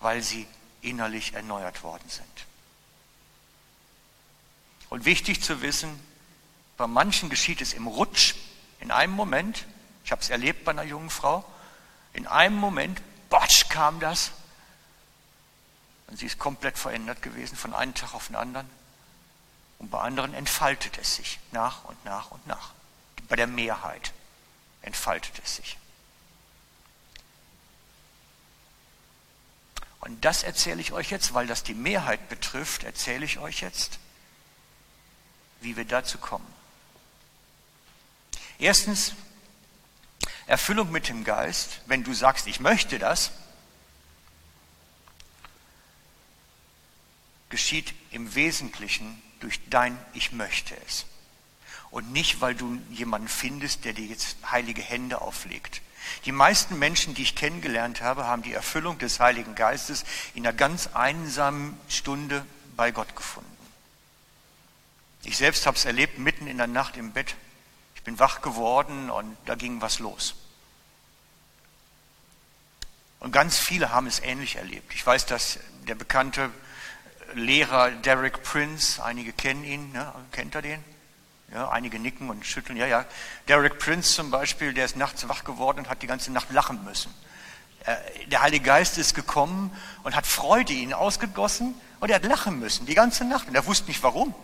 weil 0.01 0.23
sie 0.23 0.47
innerlich 0.83 1.35
erneuert 1.35 1.83
worden 1.83 2.09
sind. 2.09 2.47
Und 4.91 5.07
wichtig 5.07 5.43
zu 5.43 5.63
wissen, 5.63 5.99
bei 6.77 6.87
manchen 6.87 7.31
geschieht 7.31 7.63
es 7.63 7.73
im 7.73 7.87
Rutsch, 7.87 8.35
in 8.81 8.91
einem 8.91 9.15
Moment, 9.15 9.65
ich 10.05 10.13
habe 10.13 10.21
es 10.21 10.29
erlebt 10.29 10.65
bei 10.65 10.73
einer 10.73 10.83
jungen 10.83 11.09
Frau, 11.09 11.45
in 12.13 12.27
einem 12.27 12.57
Moment, 12.57 13.01
botsch, 13.31 13.71
kam 13.71 14.01
das. 14.01 14.33
Und 16.09 16.19
sie 16.19 16.27
ist 16.27 16.39
komplett 16.39 16.77
verändert 16.77 17.23
gewesen, 17.23 17.57
von 17.57 17.73
einem 17.73 17.95
Tag 17.95 18.13
auf 18.13 18.27
den 18.27 18.37
anderen. 18.37 18.69
Und 19.79 19.91
bei 19.91 20.01
anderen 20.01 20.35
entfaltet 20.35 20.99
es 20.99 21.17
sich 21.17 21.39
nach 21.53 21.85
und 21.85 22.05
nach 22.05 22.31
und 22.31 22.47
nach 22.47 22.73
bei 23.33 23.37
der 23.37 23.47
Mehrheit 23.47 24.13
entfaltet 24.83 25.41
es 25.43 25.57
sich. 25.57 25.79
Und 30.01 30.23
das 30.23 30.43
erzähle 30.43 30.83
ich 30.83 30.93
euch 30.93 31.11
jetzt, 31.11 31.33
weil 31.33 31.47
das 31.47 31.63
die 31.63 31.73
Mehrheit 31.73 32.29
betrifft, 32.29 32.85
erzähle 32.85 33.25
ich 33.25 33.39
euch 33.39 33.63
jetzt, 33.63 33.99
wie 35.63 35.79
wir 35.79 35.87
dazu 35.87 36.19
kommen. 36.19 36.47
Erstens, 38.59 39.15
Erfüllung 40.47 40.93
mit 40.93 41.09
dem 41.09 41.25
Geist, 41.25 41.81
wenn 41.87 42.05
du 42.05 42.13
sagst, 42.13 42.47
ich 42.47 42.61
möchte 42.61 42.99
das, 42.99 43.31
geschieht 47.49 47.95
im 48.11 48.35
Wesentlichen 48.35 49.23
durch 49.41 49.59
dein 49.71 49.99
Ich 50.13 50.33
möchte 50.33 50.77
es 50.87 51.07
und 51.93 52.11
nicht, 52.11 52.41
weil 52.41 52.55
du 52.55 52.81
jemanden 52.91 53.29
findest, 53.29 53.85
der 53.85 53.93
dir 53.93 54.07
jetzt 54.07 54.39
heilige 54.51 54.83
Hände 54.83 55.21
auflegt. 55.21 55.83
Die 56.25 56.33
meisten 56.33 56.79
Menschen, 56.79 57.15
die 57.15 57.23
ich 57.23 57.37
kennengelernt 57.37 58.01
habe, 58.01 58.27
haben 58.27 58.43
die 58.43 58.55
Erfüllung 58.55 58.99
des 58.99 59.21
Heiligen 59.21 59.55
Geistes 59.55 60.05
in 60.35 60.45
einer 60.45 60.57
ganz 60.57 60.89
einsamen 60.95 61.79
Stunde 61.89 62.45
bei 62.77 62.91
Gott 62.91 63.15
gefunden. 63.15 63.51
Ich 65.23 65.37
selbst 65.37 65.67
habe 65.67 65.77
es 65.77 65.85
erlebt, 65.85 66.19
mitten 66.19 66.47
in 66.47 66.57
der 66.57 66.67
Nacht 66.67 66.97
im 66.97 67.13
Bett. 67.13 67.37
Ich 67.95 68.03
bin 68.03 68.19
wach 68.19 68.41
geworden 68.41 69.11
und 69.11 69.37
da 69.45 69.55
ging 69.55 69.83
was 69.83 69.99
los. 69.99 70.35
Und 73.21 73.33
ganz 73.33 73.59
viele 73.59 73.91
haben 73.91 74.07
es 74.07 74.19
ähnlich 74.19 74.57
erlebt. 74.57 74.95
Ich 74.95 75.07
weiß, 75.07 75.27
dass 75.27 75.61
der 75.87 75.95
bekannte 75.95 76.51
Lehrer 77.35 77.91
Derek 77.91 78.43
Prince, 78.43 79.05
einige 79.05 79.33
kennen 79.33 79.63
ihn, 79.63 79.93
ne? 79.93 80.13
kennt 80.33 80.55
er 80.55 80.63
den? 80.63 80.92
Ja, 81.53 81.69
einige 81.69 81.99
nicken 81.99 82.31
und 82.31 82.47
schütteln. 82.47 82.79
Ja, 82.79 82.87
ja. 82.87 83.05
Derek 83.47 83.79
Prince 83.79 84.15
zum 84.15 84.31
Beispiel, 84.31 84.73
der 84.73 84.87
ist 84.87 84.97
nachts 84.97 85.29
wach 85.29 85.45
geworden 85.45 85.81
und 85.81 85.91
hat 85.91 86.01
die 86.01 86.07
ganze 86.07 86.33
Nacht 86.33 86.51
lachen 86.51 86.83
müssen. 86.85 87.13
Äh, 87.85 88.27
der 88.29 88.41
Heilige 88.41 88.65
Geist 88.65 88.97
ist 88.97 89.15
gekommen 89.15 89.77
und 90.03 90.17
hat 90.17 90.27
Freude 90.27 90.73
ihn 90.73 90.95
ausgegossen 90.95 91.75
und 92.01 92.09
er 92.09 92.17
hat 92.17 92.25
lachen 92.25 92.59
müssen, 92.59 92.87
die 92.87 92.95
ganze 92.95 93.25
Nacht. 93.25 93.49
Und 93.49 93.55
er 93.55 93.67
wusste 93.67 93.89
nicht 93.89 94.03
warum. 94.03 94.35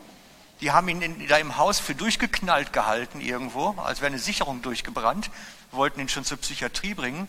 Die 0.61 0.71
haben 0.71 0.89
ihn 0.89 1.01
in, 1.01 1.29
da 1.29 1.39
im 1.39 1.57
Haus 1.57 1.79
für 1.79 1.95
durchgeknallt 1.95 2.75
gehalten 2.75 3.23
irgendwo, 3.23 3.71
als 3.79 4.01
wäre 4.01 4.09
eine 4.09 4.19
Sicherung 4.19 4.61
durchgebrannt, 4.61 5.31
wollten 5.71 6.01
ihn 6.01 6.11
schon 6.11 6.25
zur 6.25 6.37
Psychiatrie 6.37 6.93
bringen. 6.93 7.27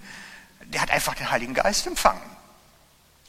Der 0.65 0.81
hat 0.81 0.91
einfach 0.91 1.15
den 1.15 1.31
Heiligen 1.31 1.53
Geist 1.53 1.87
empfangen 1.87 2.21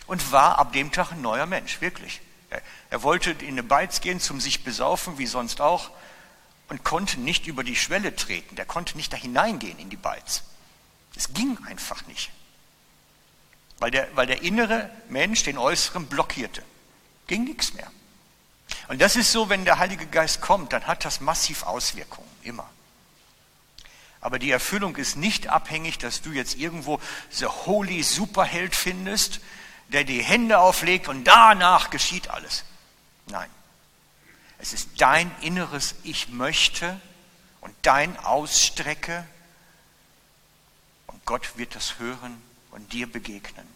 und 0.09 0.33
war 0.33 0.59
ab 0.59 0.73
dem 0.73 0.91
Tag 0.91 1.13
ein 1.13 1.23
neuer 1.23 1.47
Mensch, 1.47 1.81
wirklich. 1.81 2.21
Er, 2.49 2.61
er 2.91 3.03
wollte 3.05 3.31
in 3.31 3.51
eine 3.51 3.63
Beiz 3.63 4.01
gehen, 4.01 4.19
zum 4.19 4.41
sich 4.41 4.65
besaufen, 4.65 5.19
wie 5.19 5.27
sonst 5.27 5.61
auch 5.61 5.91
und 6.71 6.85
konnte 6.85 7.21
nicht 7.21 7.47
über 7.47 7.65
die 7.65 7.77
Schwelle 7.77 8.17
treten. 8.17 8.57
Der 8.57 8.65
konnte 8.65 8.97
nicht 8.97 9.13
da 9.13 9.17
hineingehen 9.17 9.79
in 9.79 9.91
die 9.91 9.97
Beiz. 9.97 10.45
Es 11.17 11.35
ging 11.35 11.59
einfach 11.67 12.07
nicht. 12.07 12.31
Weil 13.81 13.91
der, 13.91 14.09
weil 14.17 14.27
der 14.27 14.43
innere 14.43 14.89
Mensch 15.09 15.43
den 15.43 15.59
äußeren 15.59 16.07
blockierte. 16.07 16.63
Ging 17.27 17.45
nichts 17.45 17.75
mehr. 17.75 17.91
Und 18.89 19.01
das 19.01 19.17
ist 19.17 19.33
so, 19.33 19.49
wenn 19.49 19.65
der 19.65 19.79
Heilige 19.79 20.07
Geist 20.07 20.41
kommt, 20.41 20.73
dann 20.73 20.87
hat 20.87 21.05
das 21.05 21.21
massiv 21.21 21.65
Auswirkungen, 21.65 22.31
immer. 22.43 22.71
Aber 24.21 24.39
die 24.39 24.51
Erfüllung 24.51 24.97
ist 24.97 25.17
nicht 25.17 25.49
abhängig, 25.49 25.99
dass 25.99 26.23
du 26.23 26.31
jetzt 26.31 26.57
irgendwo 26.57 27.01
the 27.31 27.47
holy 27.47 28.03
Superheld 28.05 28.77
findest, 28.77 29.41
der 29.89 30.05
die 30.05 30.23
Hände 30.23 30.61
auflegt 30.61 31.09
und 31.09 31.25
danach 31.25 31.91
geschieht 31.91 32.29
alles. 32.29 32.65
Nein. 33.27 33.51
Es 34.61 34.75
ist 34.75 35.01
dein 35.01 35.31
inneres 35.41 35.95
Ich 36.03 36.29
möchte 36.29 37.01
und 37.63 37.75
dein 37.83 38.17
Ausstrecke. 38.19 39.27
Und 41.07 41.25
Gott 41.25 41.57
wird 41.57 41.75
das 41.75 41.99
hören 41.99 42.41
und 42.71 42.93
dir 42.93 43.11
begegnen. 43.11 43.67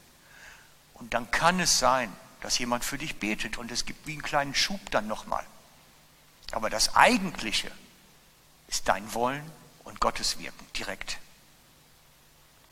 Und 0.93 1.15
dann 1.15 1.31
kann 1.31 1.59
es 1.59 1.79
sein, 1.79 2.15
dass 2.43 2.59
jemand 2.59 2.85
für 2.85 2.99
dich 2.99 3.17
betet 3.17 3.57
und 3.57 3.71
es 3.71 3.87
gibt 3.87 4.07
wie 4.07 4.13
einen 4.13 4.23
kleinen 4.23 4.55
Schub 4.55 4.91
dann 4.91 5.07
nochmal. 5.07 5.45
Aber 6.53 6.69
das 6.69 6.95
Eigentliche 6.95 7.71
ist 8.69 8.87
dein 8.89 9.15
Wollen 9.15 9.51
und 9.85 10.01
Gottes 10.01 10.39
Wirken 10.39 10.67
direkt. 10.77 11.19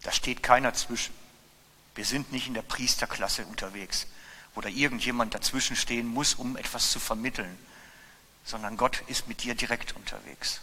Da 0.03 0.13
steht 0.13 0.43
keiner 0.43 0.75
zwischen. 0.75 1.15
Wir 1.95 2.05
sind 2.05 2.31
nicht 2.33 2.47
in 2.47 2.55
der 2.55 2.63
Priesterklasse 2.63 3.47
unterwegs, 3.47 4.07
wo 4.55 4.61
da 4.61 4.69
irgendjemand 4.69 5.35
dazwischen 5.35 5.77
stehen 5.77 6.07
muss, 6.07 6.35
um 6.35 6.57
etwas 6.59 6.91
zu 6.91 7.01
vermitteln, 7.01 7.59
sondern 8.45 8.77
Gott 8.77 9.03
ist 9.07 9.29
mit 9.29 9.43
dir 9.43 9.55
direkt 9.55 9.95
unterwegs. 9.95 10.61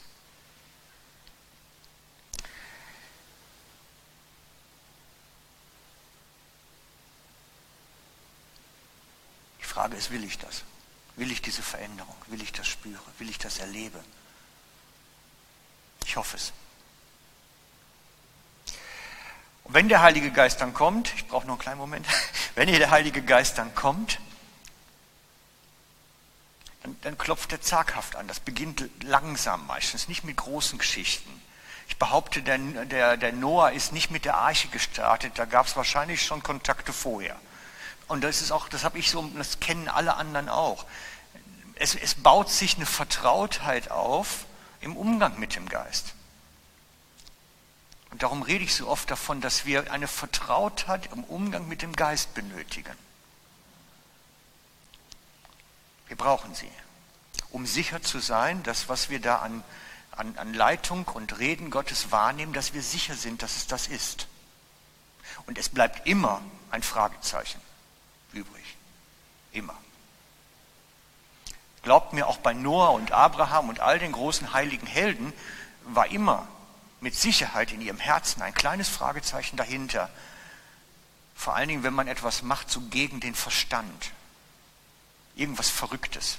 Die 9.60 9.66
Frage 9.66 9.96
ist, 9.96 10.12
will 10.12 10.24
ich 10.24 10.38
das? 10.38 10.64
Will 11.16 11.32
ich 11.32 11.42
diese 11.42 11.62
Veränderung? 11.62 12.16
Will 12.28 12.42
ich 12.42 12.52
das 12.52 12.68
spüren? 12.68 13.00
Will 13.18 13.30
ich 13.30 13.38
das 13.38 13.60
erleben? 13.60 14.04
Ich 16.06 16.16
hoffe 16.18 16.38
es. 16.38 16.54
wenn 19.72 19.88
der 19.88 20.02
Heilige 20.02 20.32
Geist 20.32 20.62
dann 20.62 20.74
kommt, 20.74 21.14
ich 21.16 21.28
brauche 21.28 21.46
noch 21.46 21.54
einen 21.54 21.62
kleinen 21.62 21.78
Moment, 21.78 22.06
wenn 22.56 22.68
der 22.68 22.92
Heilige 22.92 23.22
Geist 23.22 23.58
dann 23.58 23.74
kommt, 23.76 24.20
dann, 26.90 26.98
dann 27.02 27.18
klopft 27.18 27.52
er 27.52 27.62
zaghaft 27.62 28.16
an. 28.16 28.28
Das 28.28 28.40
beginnt 28.40 28.90
langsam 29.04 29.66
meistens, 29.68 30.08
nicht 30.08 30.24
mit 30.24 30.38
großen 30.38 30.80
Geschichten. 30.80 31.30
Ich 31.88 31.98
behaupte, 31.98 32.42
der, 32.42 32.58
der, 32.58 33.18
der 33.18 33.34
Noah 33.34 33.72
ist 33.72 33.94
nicht 33.94 34.12
mit 34.12 34.26
der 34.26 34.36
Arche 34.36 34.68
gestartet, 34.68 35.34
da 35.36 35.46
gab 35.46 35.66
es 35.66 35.76
wahrscheinlich 35.76 36.24
schon 36.24 36.44
Kontakte 36.44 36.94
vorher. 36.94 37.36
Und 38.08 38.24
das 38.24 38.42
ist 38.42 38.52
auch, 38.52 38.70
das 38.70 38.84
habe 38.84 39.00
ich 39.00 39.10
so, 39.10 39.24
das 39.36 39.60
kennen 39.60 39.88
alle 39.88 40.16
anderen 40.16 40.50
auch. 40.50 40.86
Es, 41.76 41.96
es 41.96 42.16
baut 42.16 42.50
sich 42.50 42.76
eine 42.76 42.86
Vertrautheit 42.86 43.92
auf 43.92 44.46
im 44.82 44.96
Umgang 44.96 45.40
mit 45.40 45.56
dem 45.56 45.68
Geist. 45.68 46.14
Und 48.12 48.24
darum 48.24 48.42
rede 48.42 48.64
ich 48.64 48.76
so 48.76 48.88
oft 48.88 49.10
davon, 49.12 49.42
dass 49.42 49.66
wir 49.66 49.92
eine 49.92 50.08
Vertrautheit 50.08 51.10
im 51.14 51.24
Umgang 51.24 51.68
mit 51.68 51.82
dem 51.82 51.96
Geist 51.96 52.34
benötigen. 52.34 52.96
Wir 56.10 56.18
brauchen 56.18 56.54
sie, 56.54 56.70
um 57.52 57.66
sicher 57.66 58.02
zu 58.02 58.20
sein, 58.20 58.62
dass 58.64 58.90
was 58.90 59.10
wir 59.10 59.22
da 59.22 59.38
an, 59.38 59.64
an, 60.12 60.38
an 60.38 60.54
Leitung 60.54 61.06
und 61.06 61.40
Reden 61.40 61.70
Gottes 61.70 62.12
wahrnehmen, 62.12 62.52
dass 62.52 62.74
wir 62.74 62.84
sicher 62.84 63.16
sind, 63.16 63.42
dass 63.42 63.56
es 63.56 63.68
das 63.68 63.88
ist. 63.88 64.28
Und 65.46 65.58
es 65.58 65.70
bleibt 65.70 66.08
immer 66.08 66.42
ein 66.72 66.84
Fragezeichen 66.84 67.62
übrig. 68.34 68.76
Immer. 69.52 69.76
Glaubt 71.84 72.14
mir, 72.14 72.28
auch 72.28 72.38
bei 72.38 72.54
Noah 72.54 72.92
und 72.92 73.12
Abraham 73.12 73.70
und 73.70 73.80
all 73.80 74.00
den 74.00 74.12
großen 74.12 74.52
heiligen 74.52 74.88
Helden 74.88 75.32
war 75.86 76.08
immer 76.08 76.48
mit 77.02 77.16
Sicherheit 77.16 77.72
in 77.72 77.82
ihrem 77.82 78.00
Herzen 78.00 78.42
ein 78.42 78.54
kleines 78.54 78.90
Fragezeichen 78.90 79.58
dahinter. 79.58 80.10
Vor 81.36 81.56
allen 81.56 81.70
Dingen, 81.70 81.84
wenn 81.84 81.94
man 81.94 82.08
etwas 82.08 82.42
macht, 82.42 82.70
so 82.70 82.82
gegen 82.82 83.20
den 83.20 83.36
Verstand. 83.36 84.12
Irgendwas 85.40 85.70
Verrücktes. 85.70 86.38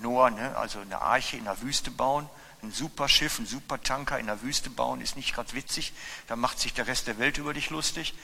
Noah, 0.00 0.30
ne, 0.30 0.56
also 0.56 0.80
eine 0.80 1.02
Arche 1.02 1.36
in 1.36 1.44
der 1.44 1.60
Wüste 1.60 1.90
bauen, 1.90 2.26
ein 2.62 2.72
super 2.72 3.08
Schiff, 3.08 3.38
ein 3.38 3.44
super 3.46 3.82
Tanker 3.82 4.18
in 4.18 4.26
der 4.26 4.40
Wüste 4.40 4.70
bauen, 4.70 5.02
ist 5.02 5.16
nicht 5.16 5.34
gerade 5.34 5.52
witzig. 5.52 5.92
Da 6.26 6.34
macht 6.34 6.58
sich 6.58 6.72
der 6.72 6.86
Rest 6.86 7.08
der 7.08 7.18
Welt 7.18 7.36
über 7.36 7.52
dich 7.52 7.68
lustig. 7.68 8.14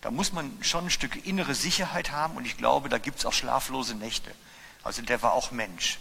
Da 0.00 0.10
muss 0.10 0.32
man 0.32 0.58
schon 0.62 0.86
ein 0.86 0.90
Stück 0.90 1.24
innere 1.24 1.54
Sicherheit 1.54 2.10
haben 2.10 2.36
und 2.36 2.44
ich 2.44 2.56
glaube, 2.56 2.88
da 2.88 2.98
gibt 2.98 3.20
es 3.20 3.26
auch 3.26 3.32
schlaflose 3.32 3.94
Nächte. 3.94 4.34
Also 4.82 5.02
der 5.02 5.22
war 5.22 5.34
auch 5.34 5.52
Mensch. 5.52 6.00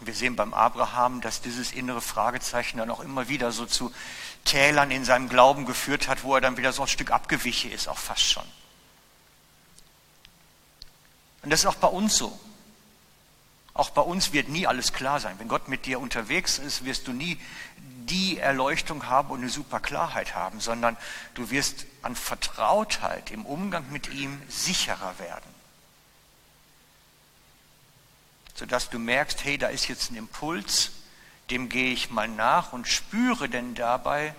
Wir 0.00 0.14
sehen 0.14 0.34
beim 0.34 0.54
Abraham, 0.54 1.20
dass 1.20 1.42
dieses 1.42 1.70
innere 1.70 2.00
Fragezeichen 2.00 2.78
dann 2.78 2.90
auch 2.90 3.00
immer 3.00 3.28
wieder 3.28 3.52
so 3.52 3.66
zu 3.66 3.92
Tälern 4.44 4.90
in 4.90 5.04
seinem 5.04 5.28
Glauben 5.28 5.64
geführt 5.64 6.08
hat, 6.08 6.24
wo 6.24 6.34
er 6.34 6.40
dann 6.40 6.56
wieder 6.56 6.72
so 6.72 6.82
ein 6.82 6.88
Stück 6.88 7.12
abgewichen 7.12 7.70
ist, 7.70 7.88
auch 7.88 7.98
fast 7.98 8.22
schon. 8.22 8.44
Und 11.42 11.50
das 11.50 11.60
ist 11.60 11.66
auch 11.66 11.76
bei 11.76 11.88
uns 11.88 12.16
so. 12.16 12.38
Auch 13.74 13.90
bei 13.90 14.02
uns 14.02 14.32
wird 14.32 14.48
nie 14.48 14.66
alles 14.66 14.92
klar 14.92 15.20
sein. 15.20 15.38
Wenn 15.38 15.48
Gott 15.48 15.68
mit 15.68 15.86
dir 15.86 16.00
unterwegs 16.00 16.58
ist, 16.58 16.84
wirst 16.84 17.06
du 17.06 17.12
nie 17.12 17.38
die 17.76 18.38
Erleuchtung 18.38 19.06
haben 19.06 19.30
und 19.30 19.40
eine 19.40 19.50
super 19.50 19.80
Klarheit 19.80 20.34
haben, 20.34 20.60
sondern 20.60 20.96
du 21.34 21.50
wirst 21.50 21.86
an 22.02 22.16
Vertrautheit 22.16 23.30
im 23.30 23.46
Umgang 23.46 23.84
mit 23.90 24.12
ihm 24.12 24.40
sicherer 24.48 25.18
werden 25.18 25.58
sodass 28.58 28.90
du 28.90 28.98
merkst, 28.98 29.44
hey, 29.44 29.56
da 29.56 29.68
ist 29.68 29.86
jetzt 29.86 30.10
ein 30.10 30.16
Impuls, 30.16 30.90
dem 31.48 31.68
gehe 31.68 31.92
ich 31.92 32.10
mal 32.10 32.26
nach 32.26 32.72
und 32.72 32.88
spüre 32.88 33.48
denn 33.48 33.76
dabei, 33.76 34.34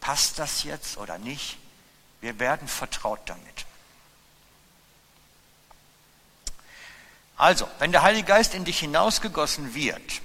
passt 0.00 0.38
das 0.38 0.62
jetzt 0.62 0.96
oder 0.96 1.18
nicht? 1.18 1.58
Wir 2.22 2.38
werden 2.38 2.66
vertraut 2.66 3.20
damit. 3.26 3.66
Also, 7.36 7.68
wenn 7.78 7.92
der 7.92 8.02
Heilige 8.02 8.26
Geist 8.26 8.54
in 8.54 8.64
dich 8.64 8.78
hinausgegossen 8.78 9.74
wird, 9.74 10.22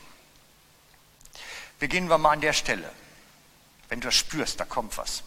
beginnen 1.79 2.09
wir 2.09 2.17
mal 2.17 2.31
an 2.31 2.41
der 2.41 2.53
Stelle. 2.53 2.89
Wenn 3.89 3.99
du 3.99 4.07
das 4.07 4.15
spürst, 4.15 4.59
da 4.59 4.65
kommt 4.65 4.97
was, 4.97 5.23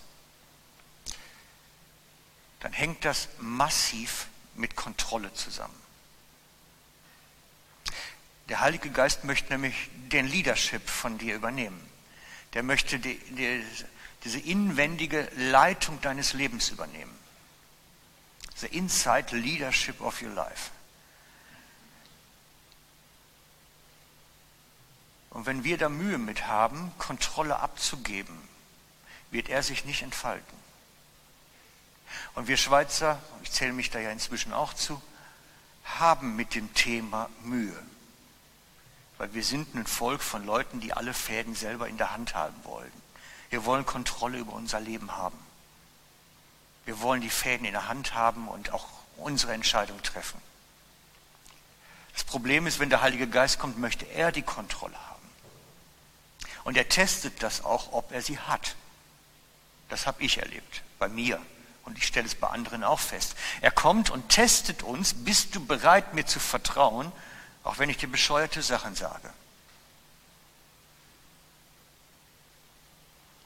dann 2.61 2.73
hängt 2.73 3.05
das 3.05 3.29
massiv 3.39 4.29
mit 4.55 4.75
Kontrolle 4.75 5.33
zusammen. 5.35 5.79
Der 8.49 8.61
Heilige 8.61 8.91
Geist 8.91 9.25
möchte 9.25 9.53
nämlich 9.53 9.91
den 9.95 10.27
Leadership 10.27 10.89
von 10.89 11.19
dir 11.19 11.35
übernehmen. 11.35 11.81
Der 12.55 12.63
möchte 12.63 12.99
die, 12.99 13.19
die, 13.19 13.65
diese 14.23 14.39
inwendige 14.39 15.29
Leitung 15.37 16.01
deines 16.01 16.33
Lebens 16.33 16.71
übernehmen. 16.71 17.15
The 18.57 18.69
inside 18.69 19.37
leadership 19.37 20.01
of 20.01 20.23
your 20.23 20.31
life. 20.31 20.71
Und 25.35 25.47
wenn 25.47 25.65
wir 25.65 25.77
da 25.77 25.89
Mühe 25.89 26.17
mit 26.17 26.47
haben, 26.47 26.93
Kontrolle 26.99 27.59
abzugeben, 27.59 28.37
wird 29.31 29.49
er 29.49 29.63
sich 29.63 29.85
nicht 29.85 30.03
entfalten. 30.03 30.57
Und 32.35 32.49
wir 32.49 32.57
Schweizer, 32.57 33.21
ich 33.43 33.53
zähle 33.53 33.73
mich 33.73 33.91
da 33.91 33.99
ja 33.99 34.11
inzwischen 34.11 34.53
auch 34.53 34.73
zu, 34.73 35.03
haben 35.85 36.37
mit 36.37 36.55
dem 36.55 36.73
Thema 36.73 37.29
Mühe 37.43 37.83
weil 39.19 39.33
wir 39.33 39.45
sind 39.45 39.75
ein 39.75 39.87
Volk 39.87 40.23
von 40.23 40.45
Leuten, 40.45 40.81
die 40.81 40.93
alle 40.93 41.15
Fäden 41.15 41.55
selber 41.55 41.89
in 41.89 41.99
der 41.99 42.13
Hand 42.13 42.35
haben 42.35 42.57
wollen. 42.65 42.93
Wir 43.51 43.65
wollen 43.65 43.87
Kontrolle 43.87 44.39
über 44.39 44.53
unser 44.53 44.81
Leben 44.81 45.17
haben. 45.17 45.39
Wir 46.85 47.01
wollen 47.01 47.21
die 47.21 47.31
Fäden 47.31 47.65
in 47.65 47.73
der 47.73 47.89
Hand 47.89 48.15
haben 48.15 48.49
und 48.49 48.73
auch 48.73 48.89
unsere 49.17 49.53
Entscheidung 49.53 50.03
treffen. 50.03 50.41
Das 52.13 52.25
Problem 52.25 52.67
ist, 52.67 52.79
wenn 52.81 52.91
der 52.91 53.01
Heilige 53.01 53.29
Geist 53.29 53.59
kommt, 53.59 53.79
möchte 53.79 54.05
er 54.05 54.33
die 54.33 54.43
Kontrolle 54.43 54.97
haben. 55.09 55.14
Und 56.65 56.77
er 56.77 56.89
testet 56.89 57.43
das 57.43 57.63
auch, 57.63 57.93
ob 57.93 58.11
er 58.13 58.23
sie 58.23 58.39
hat. 58.39 58.75
Das 59.91 60.07
habe 60.07 60.23
ich 60.23 60.39
erlebt, 60.39 60.83
bei 60.99 61.09
mir. 61.09 61.41
Und 61.85 61.99
ich 61.99 62.07
stelle 62.07 62.27
es 62.27 62.35
bei 62.35 62.49
anderen 62.49 62.83
auch 62.83 62.99
fest. 62.99 63.37
Er 63.61 63.71
kommt 63.71 64.09
und 64.09 64.31
testet 64.31 64.83
uns, 64.83 65.13
bist 65.13 65.55
du 65.55 65.65
bereit, 65.65 66.15
mir 66.15 66.25
zu 66.25 66.41
vertrauen? 66.41 67.13
Auch 67.63 67.79
wenn 67.79 67.91
ich 67.91 67.99
dir 67.99 68.09
bescheuerte 68.09 68.63
Sachen 68.63 68.95
sage. 68.95 69.31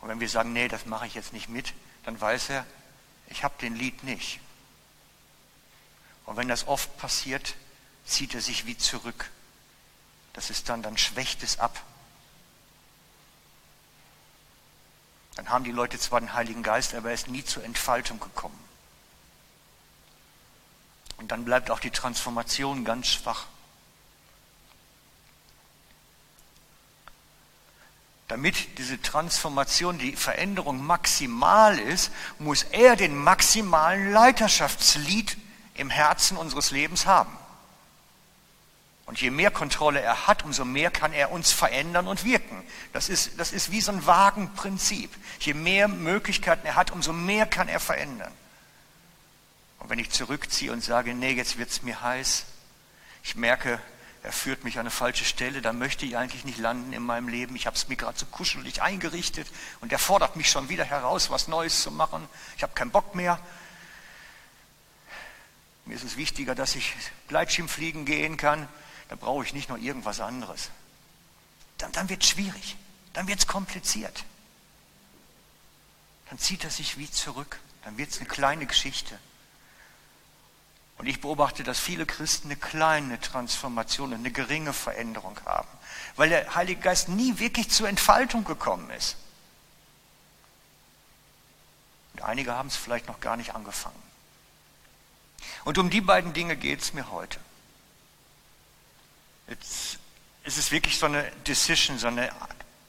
Und 0.00 0.08
wenn 0.08 0.20
wir 0.20 0.28
sagen, 0.28 0.52
nee, 0.52 0.68
das 0.68 0.86
mache 0.86 1.06
ich 1.06 1.14
jetzt 1.14 1.32
nicht 1.32 1.48
mit, 1.48 1.74
dann 2.04 2.20
weiß 2.20 2.50
er, 2.50 2.64
ich 3.26 3.42
habe 3.42 3.54
den 3.60 3.74
Lied 3.74 4.04
nicht. 4.04 4.40
Und 6.24 6.36
wenn 6.36 6.48
das 6.48 6.68
oft 6.68 6.96
passiert, 6.98 7.54
zieht 8.04 8.34
er 8.34 8.40
sich 8.40 8.66
wie 8.66 8.78
zurück. 8.78 9.30
Das 10.32 10.50
ist 10.50 10.68
dann, 10.68 10.82
dann 10.82 10.96
schwächt 10.96 11.42
es 11.42 11.58
ab. 11.58 11.82
Dann 15.38 15.50
haben 15.50 15.62
die 15.62 15.70
Leute 15.70 16.00
zwar 16.00 16.18
den 16.18 16.32
Heiligen 16.32 16.64
Geist, 16.64 16.96
aber 16.96 17.10
er 17.10 17.14
ist 17.14 17.28
nie 17.28 17.44
zur 17.44 17.62
Entfaltung 17.62 18.18
gekommen. 18.18 18.58
Und 21.18 21.30
dann 21.30 21.44
bleibt 21.44 21.70
auch 21.70 21.78
die 21.78 21.92
Transformation 21.92 22.84
ganz 22.84 23.06
schwach. 23.06 23.46
Damit 28.26 28.78
diese 28.78 29.00
Transformation, 29.00 29.98
die 29.98 30.16
Veränderung 30.16 30.84
maximal 30.84 31.78
ist, 31.78 32.10
muss 32.40 32.64
er 32.64 32.96
den 32.96 33.16
maximalen 33.16 34.10
Leiterschaftslied 34.10 35.36
im 35.74 35.88
Herzen 35.88 36.36
unseres 36.36 36.72
Lebens 36.72 37.06
haben. 37.06 37.30
Und 39.08 39.22
je 39.22 39.30
mehr 39.30 39.50
Kontrolle 39.50 40.02
er 40.02 40.26
hat, 40.26 40.44
umso 40.44 40.66
mehr 40.66 40.90
kann 40.90 41.14
er 41.14 41.32
uns 41.32 41.50
verändern 41.50 42.06
und 42.06 42.24
wirken. 42.24 42.62
Das 42.92 43.08
ist, 43.08 43.40
das 43.40 43.52
ist 43.52 43.70
wie 43.70 43.80
so 43.80 43.90
ein 43.90 44.04
Wagenprinzip. 44.04 45.10
Je 45.40 45.54
mehr 45.54 45.88
Möglichkeiten 45.88 46.66
er 46.66 46.76
hat, 46.76 46.90
umso 46.90 47.14
mehr 47.14 47.46
kann 47.46 47.68
er 47.68 47.80
verändern. 47.80 48.30
Und 49.78 49.88
wenn 49.88 49.98
ich 49.98 50.10
zurückziehe 50.10 50.70
und 50.72 50.84
sage, 50.84 51.14
nee, 51.14 51.32
jetzt 51.32 51.56
wird 51.56 51.70
es 51.70 51.82
mir 51.82 52.02
heiß, 52.02 52.44
ich 53.22 53.34
merke, 53.34 53.80
er 54.22 54.32
führt 54.32 54.62
mich 54.62 54.74
an 54.74 54.80
eine 54.80 54.90
falsche 54.90 55.24
Stelle, 55.24 55.62
da 55.62 55.72
möchte 55.72 56.04
ich 56.04 56.18
eigentlich 56.18 56.44
nicht 56.44 56.58
landen 56.58 56.92
in 56.92 57.02
meinem 57.02 57.28
Leben. 57.28 57.56
Ich 57.56 57.66
habe 57.66 57.76
es 57.76 57.88
mir 57.88 57.96
gerade 57.96 58.18
so 58.18 58.26
kuschelig 58.26 58.82
eingerichtet 58.82 59.48
und 59.80 59.90
er 59.90 59.98
fordert 59.98 60.36
mich 60.36 60.50
schon 60.50 60.68
wieder 60.68 60.84
heraus, 60.84 61.30
was 61.30 61.48
Neues 61.48 61.80
zu 61.80 61.90
machen. 61.90 62.28
Ich 62.58 62.62
habe 62.62 62.74
keinen 62.74 62.90
Bock 62.90 63.14
mehr. 63.14 63.40
Mir 65.86 65.94
ist 65.94 66.04
es 66.04 66.18
wichtiger, 66.18 66.54
dass 66.54 66.74
ich 66.74 66.92
Gleitschirmfliegen 67.28 68.04
gehen 68.04 68.36
kann. 68.36 68.68
Da 69.08 69.16
brauche 69.16 69.44
ich 69.44 69.54
nicht 69.54 69.68
noch 69.68 69.78
irgendwas 69.78 70.20
anderes. 70.20 70.70
Dann, 71.78 71.92
dann 71.92 72.08
wird 72.08 72.22
es 72.22 72.28
schwierig, 72.28 72.76
dann 73.12 73.26
wird 73.28 73.38
es 73.38 73.46
kompliziert. 73.46 74.24
Dann 76.28 76.38
zieht 76.38 76.64
er 76.64 76.70
sich 76.70 76.98
wie 76.98 77.10
zurück, 77.10 77.58
dann 77.84 77.96
wird 77.96 78.10
es 78.10 78.18
eine 78.18 78.28
kleine 78.28 78.66
Geschichte. 78.66 79.18
Und 80.98 81.06
ich 81.06 81.20
beobachte, 81.20 81.62
dass 81.62 81.78
viele 81.78 82.06
Christen 82.06 82.48
eine 82.48 82.56
kleine 82.56 83.20
Transformation, 83.20 84.12
eine 84.12 84.32
geringe 84.32 84.72
Veränderung 84.72 85.38
haben, 85.46 85.68
weil 86.16 86.28
der 86.28 86.54
Heilige 86.56 86.80
Geist 86.80 87.08
nie 87.08 87.38
wirklich 87.38 87.70
zur 87.70 87.88
Entfaltung 87.88 88.44
gekommen 88.44 88.90
ist. 88.90 89.16
Einige 92.20 92.52
haben 92.52 92.68
es 92.68 92.76
vielleicht 92.76 93.06
noch 93.06 93.20
gar 93.20 93.36
nicht 93.36 93.54
angefangen. 93.54 94.02
Und 95.64 95.78
um 95.78 95.88
die 95.88 96.00
beiden 96.00 96.32
Dinge 96.32 96.56
geht 96.56 96.82
es 96.82 96.92
mir 96.92 97.10
heute. 97.12 97.38
Jetzt 99.46 99.98
ist 100.58 100.66
es 100.66 100.70
wirklich 100.72 100.98
so 100.98 101.06
eine 101.06 101.22
Decision, 101.46 101.98
so 101.98 102.08
eine 102.08 102.30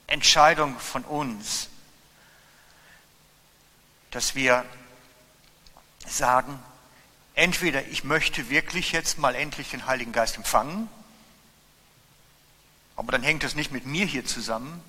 Entscheidung 0.08 0.76
von 0.80 1.04
uns, 1.04 1.68
dass 4.10 4.34
wir 4.34 4.64
sagen, 6.04 6.60
entweder 7.34 7.86
ich 7.86 8.02
möchte 8.02 8.50
wirklich 8.50 8.90
jetzt 8.90 9.18
mal 9.18 9.36
endlich 9.36 9.70
den 9.70 9.86
Heiligen 9.86 10.10
Geist 10.10 10.36
empfangen, 10.36 10.88
aber 12.96 13.12
dann 13.12 13.22
hängt 13.22 13.44
es 13.44 13.54
nicht 13.54 13.70
mit 13.70 13.86
mir 13.86 14.04
hier 14.04 14.24
zusammen, 14.24 14.82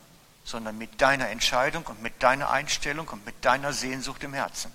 sondern 0.44 0.76
mit 0.80 1.02
deiner 1.02 1.30
Entscheidung 1.30 1.86
und 1.86 2.02
mit 2.02 2.24
deiner 2.24 2.50
Einstellung 2.50 3.08
und 3.10 3.24
mit 3.28 3.46
deiner 3.46 3.74
Sehnsucht 3.74 4.24
im 4.24 4.34
Herzen. 4.34 4.72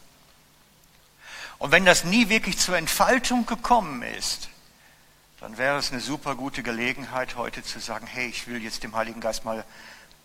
Und 1.59 1.73
wenn 1.73 1.85
das 1.85 2.05
nie 2.05 2.29
wirklich 2.29 2.57
zur 2.57 2.77
Entfaltung 2.77 3.47
gekommen 3.47 4.03
ist, 4.03 4.49
dann 5.41 5.59
wäre 5.59 5.79
es 5.79 5.93
eine 5.93 6.01
super 6.01 6.35
gute 6.35 6.63
Gelegenheit, 6.63 7.37
heute 7.37 7.63
zu 7.63 7.79
sagen, 7.79 8.07
hey, 8.07 8.27
ich 8.27 8.47
will 8.47 8.63
jetzt 8.63 8.83
dem 8.83 8.97
Heiligen 8.97 9.21
Geist 9.21 9.45
mal 9.45 9.65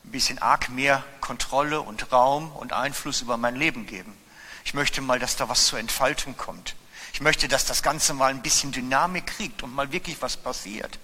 ein 0.03 0.11
bisschen 0.11 0.39
arg 0.39 0.69
mehr 0.69 1.03
Kontrolle 1.19 1.81
und 1.81 2.11
Raum 2.11 2.51
und 2.53 2.73
Einfluss 2.73 3.21
über 3.21 3.37
mein 3.37 3.55
Leben 3.55 3.85
geben. 3.85 4.15
Ich 4.63 4.73
möchte 4.73 5.01
mal, 5.01 5.19
dass 5.19 5.35
da 5.35 5.49
was 5.49 5.65
zur 5.65 5.79
Entfaltung 5.79 6.37
kommt. 6.37 6.75
Ich 7.13 7.21
möchte, 7.21 7.47
dass 7.47 7.65
das 7.65 7.83
Ganze 7.83 8.13
mal 8.13 8.31
ein 8.31 8.41
bisschen 8.41 8.71
Dynamik 8.71 9.27
kriegt 9.27 9.63
und 9.63 9.75
mal 9.75 9.91
wirklich 9.91 10.21
was 10.21 10.37
passiert. 10.37 10.97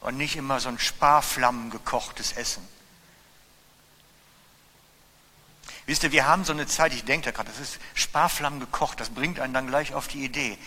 Und 0.00 0.16
nicht 0.16 0.36
immer 0.36 0.58
so 0.58 0.68
ein 0.68 0.78
Sparflammen 0.78 1.70
gekochtes 1.70 2.32
Essen. 2.32 2.66
Wisst 5.86 6.02
ihr, 6.02 6.12
wir 6.12 6.26
haben 6.26 6.44
so 6.44 6.52
eine 6.52 6.66
Zeit, 6.66 6.92
ich 6.92 7.04
denke 7.04 7.26
da 7.26 7.30
gerade, 7.30 7.48
das 7.48 7.60
ist 7.60 7.78
Sparflammen 7.94 8.60
gekocht, 8.60 9.00
das 9.00 9.10
bringt 9.10 9.40
einen 9.40 9.54
dann 9.54 9.68
gleich 9.68 9.94
auf 9.94 10.08
die 10.08 10.24
Idee. 10.24 10.58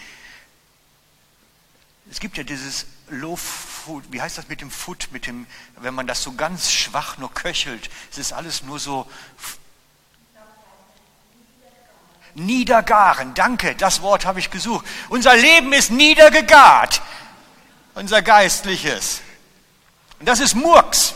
Es 2.09 2.19
gibt 2.19 2.37
ja 2.37 2.43
dieses 2.43 2.85
Low 3.09 3.35
Food, 3.35 4.05
wie 4.11 4.21
heißt 4.21 4.37
das 4.37 4.47
mit 4.47 4.61
dem 4.61 4.71
Food, 4.71 5.09
mit 5.11 5.27
dem, 5.27 5.45
wenn 5.77 5.93
man 5.93 6.07
das 6.07 6.23
so 6.23 6.33
ganz 6.33 6.71
schwach 6.71 7.17
nur 7.17 7.33
köchelt, 7.33 7.89
es 8.11 8.17
ist 8.17 8.33
alles 8.33 8.63
nur 8.63 8.79
so 8.79 9.07
niedergaren. 12.35 13.33
Danke, 13.33 13.75
das 13.75 14.01
Wort 14.01 14.25
habe 14.25 14.39
ich 14.39 14.49
gesucht. 14.49 14.85
Unser 15.09 15.35
Leben 15.35 15.73
ist 15.73 15.91
niedergegart, 15.91 17.01
unser 17.93 18.21
geistliches. 18.21 19.21
Und 20.19 20.27
das 20.27 20.39
ist 20.39 20.55
Murks. 20.55 21.15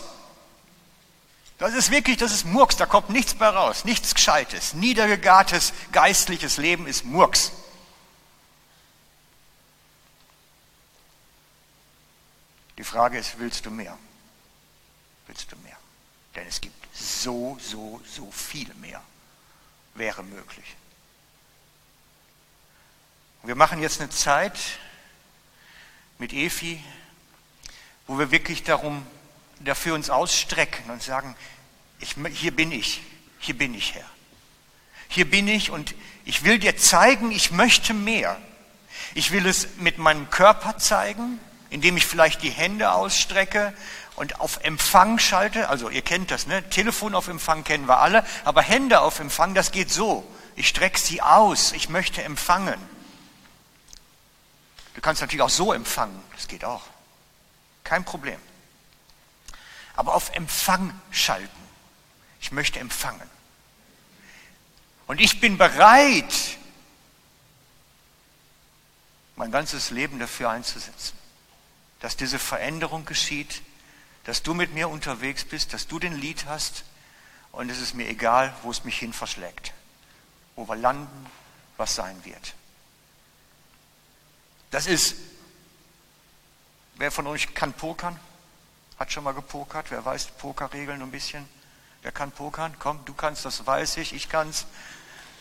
Das 1.58 1.74
ist 1.74 1.90
wirklich, 1.90 2.18
das 2.18 2.34
ist 2.34 2.46
Murks, 2.46 2.76
da 2.76 2.86
kommt 2.86 3.10
nichts 3.10 3.40
mehr 3.40 3.50
raus, 3.50 3.86
nichts 3.86 4.14
Gescheites. 4.14 4.74
Niedergegartes 4.74 5.72
geistliches 5.94 6.58
Leben 6.58 6.86
ist 6.86 7.06
Murks. 7.06 7.54
Die 12.78 12.84
Frage 12.84 13.18
ist, 13.18 13.40
willst 13.40 13.66
du 13.66 13.72
mehr? 13.72 13.98
Willst 15.28 15.52
du 15.52 15.56
mehr? 15.58 15.78
Denn 16.36 16.48
es 16.48 16.60
gibt 16.60 16.76
so, 16.96 17.58
so, 17.62 18.02
so 18.06 18.30
viel 18.32 18.74
mehr. 18.76 19.02
Wäre 19.94 20.24
möglich. 20.24 20.76
wir 23.44 23.56
machen 23.56 23.80
jetzt 23.80 24.02
eine 24.02 24.10
Zeit 24.10 24.58
mit 26.18 26.34
Efi, 26.34 26.84
wo 28.08 28.18
wir 28.18 28.32
wirklich 28.32 28.64
darum 28.64 29.06
dafür 29.60 29.94
uns 29.94 30.10
ausstrecken 30.10 30.90
und 30.90 31.02
sagen, 31.02 31.36
ich, 32.00 32.16
hier 32.34 32.56
bin 32.56 32.72
ich, 32.72 33.02
hier 33.40 33.58
bin 33.58 33.74
ich, 33.74 33.94
Herr. 33.94 34.10
Hier 35.08 35.30
bin 35.30 35.48
ich 35.48 35.70
und 35.70 35.94
ich 36.26 36.44
will 36.44 36.60
dir 36.60 36.76
zeigen, 36.76 37.32
ich 37.32 37.52
möchte 37.52 37.94
mehr. 37.94 38.40
Ich 39.14 39.32
will 39.32 39.46
es 39.46 39.76
mit 39.78 39.98
meinem 39.98 40.30
Körper 40.30 40.78
zeigen, 40.78 41.40
indem 41.70 41.98
ich 41.98 42.06
vielleicht 42.06 42.42
die 42.42 42.50
Hände 42.50 42.92
ausstrecke 42.92 43.74
und 44.16 44.40
auf 44.40 44.64
Empfang 44.64 45.20
schalte. 45.20 45.70
Also 45.70 45.90
ihr 45.90 46.02
kennt 46.02 46.32
das, 46.32 46.48
ne? 46.48 46.68
Telefon 46.70 47.16
auf 47.16 47.28
Empfang 47.28 47.64
kennen 47.64 47.88
wir 47.88 48.00
alle, 48.00 48.26
aber 48.44 48.62
Hände 48.62 49.02
auf 49.02 49.20
Empfang, 49.20 49.54
das 49.54 49.72
geht 49.72 49.92
so. 49.92 50.26
Ich 50.56 50.68
strecke 50.68 51.00
sie 51.00 51.22
aus, 51.22 51.74
ich 51.74 51.90
möchte 51.90 52.24
empfangen. 52.24 52.80
Du 54.94 55.02
kannst 55.02 55.22
natürlich 55.22 55.42
auch 55.42 55.50
so 55.50 55.74
empfangen, 55.74 56.22
das 56.36 56.48
geht 56.48 56.64
auch. 56.64 56.84
Kein 57.84 58.06
Problem 58.06 58.40
aber 59.96 60.14
auf 60.14 60.34
Empfang 60.36 61.00
schalten. 61.12 61.50
Ich 62.42 62.52
möchte 62.52 62.80
empfangen. 62.80 63.30
Und 65.08 65.22
ich 65.22 65.40
bin 65.40 65.58
bereit, 65.58 66.58
mein 69.36 69.52
ganzes 69.52 69.92
Leben 69.92 70.20
dafür 70.20 70.50
einzusetzen, 70.50 71.18
dass 72.00 72.18
diese 72.18 72.40
Veränderung 72.40 73.06
geschieht, 73.06 73.62
dass 74.26 74.44
du 74.44 74.54
mit 74.54 74.74
mir 74.74 74.90
unterwegs 74.90 75.46
bist, 75.46 75.74
dass 75.74 75.88
du 75.88 76.00
den 76.00 76.14
Lied 76.14 76.46
hast 76.46 76.84
und 77.52 77.70
es 77.70 77.80
ist 77.80 77.94
mir 77.94 78.08
egal, 78.08 78.54
wo 78.64 78.72
es 78.72 78.84
mich 78.84 79.00
hin 79.00 79.14
verschlägt, 79.14 79.74
wo 80.56 80.68
wir 80.68 80.76
landen, 80.76 81.26
was 81.78 81.96
sein 81.96 82.24
wird. 82.26 82.54
Das 84.72 84.88
ist, 84.88 85.16
wer 86.96 87.12
von 87.12 87.28
euch 87.28 87.54
kann 87.54 87.74
pokern? 87.74 88.20
Hat 89.00 89.12
schon 89.12 89.24
mal 89.24 89.34
gepokert? 89.34 89.92
Wer 89.92 90.04
weiß 90.04 90.28
Pokerregeln 90.38 91.02
ein 91.02 91.12
bisschen? 91.12 91.48
Wer 92.02 92.12
kann 92.12 92.32
pokern? 92.32 92.76
Komm, 92.80 93.04
du 93.06 93.14
kannst, 93.14 93.46
das 93.46 93.66
weiß 93.66 93.98
ich, 93.98 94.14
ich 94.14 94.30
kann's. 94.30 94.66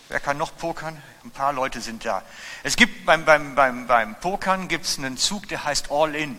Wer 0.09 0.21
kann 0.21 0.37
noch 0.37 0.57
pokern? 0.57 1.01
Ein 1.25 1.31
paar 1.31 1.53
Leute 1.53 1.81
sind 1.81 2.05
da. 2.05 2.23
Es 2.63 2.77
gibt 2.77 3.07
beim, 3.07 3.25
beim, 3.25 3.55
beim, 3.55 3.87
beim 3.87 4.15
Pokern 4.21 4.69
gibt's 4.69 4.99
einen 4.99 5.17
Zug, 5.17 5.49
der 5.49 5.65
heißt 5.65 5.91
All 5.91 6.15
In. 6.15 6.39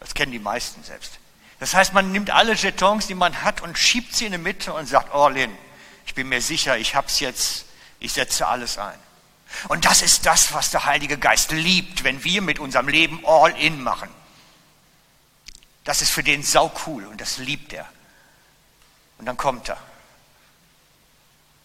Das 0.00 0.14
kennen 0.14 0.32
die 0.32 0.38
meisten 0.38 0.82
selbst. 0.84 1.18
Das 1.58 1.74
heißt, 1.74 1.92
man 1.92 2.12
nimmt 2.12 2.30
alle 2.30 2.54
Jetons, 2.54 3.08
die 3.08 3.16
man 3.16 3.42
hat, 3.42 3.60
und 3.60 3.76
schiebt 3.76 4.14
sie 4.14 4.26
in 4.26 4.32
die 4.32 4.38
Mitte 4.38 4.72
und 4.72 4.86
sagt 4.86 5.12
All 5.12 5.36
In. 5.36 5.56
Ich 6.06 6.14
bin 6.14 6.28
mir 6.28 6.40
sicher, 6.40 6.78
ich 6.78 6.94
hab's 6.94 7.18
jetzt, 7.18 7.66
ich 7.98 8.12
setze 8.12 8.46
alles 8.46 8.78
ein. 8.78 8.98
Und 9.68 9.84
das 9.84 10.02
ist 10.02 10.26
das, 10.26 10.52
was 10.52 10.70
der 10.70 10.84
Heilige 10.84 11.18
Geist 11.18 11.50
liebt, 11.50 12.04
wenn 12.04 12.22
wir 12.22 12.42
mit 12.42 12.58
unserem 12.58 12.88
Leben 12.88 13.24
all 13.26 13.50
in 13.58 13.82
machen. 13.82 14.10
Das 15.84 16.02
ist 16.02 16.10
für 16.10 16.22
den 16.22 16.42
sau 16.42 16.70
cool 16.86 17.06
und 17.06 17.20
das 17.20 17.38
liebt 17.38 17.72
er. 17.72 17.88
Und 19.18 19.26
dann 19.26 19.36
kommt 19.36 19.68
er. 19.68 19.78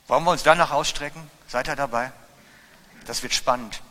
Wollen 0.07 0.23
wir 0.23 0.31
uns 0.31 0.43
danach 0.43 0.71
ausstrecken? 0.71 1.29
Seid 1.47 1.67
ihr 1.67 1.75
dabei? 1.75 2.11
Das 3.05 3.23
wird 3.23 3.33
spannend. 3.33 3.81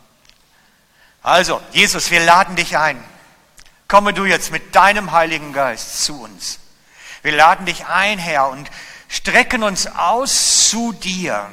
Also, 1.23 1.61
Jesus, 1.73 2.11
wir 2.11 2.25
laden 2.25 2.57
dich 2.57 2.77
ein. 2.77 3.03
Komme 3.89 4.13
du 4.13 4.25
jetzt 4.25 4.51
mit 4.51 4.75
deinem 4.75 5.13
Heiligen 5.13 5.53
Geist 5.53 6.05
zu 6.05 6.21
uns. 6.23 6.59
Wir 7.23 7.33
laden 7.33 7.67
dich 7.67 7.87
ein, 7.87 8.19
Herr, 8.19 8.49
und 8.49 8.71
strecken 9.09 9.63
uns 9.63 9.87
aus 9.87 10.69
zu 10.69 10.93
dir. 10.93 11.51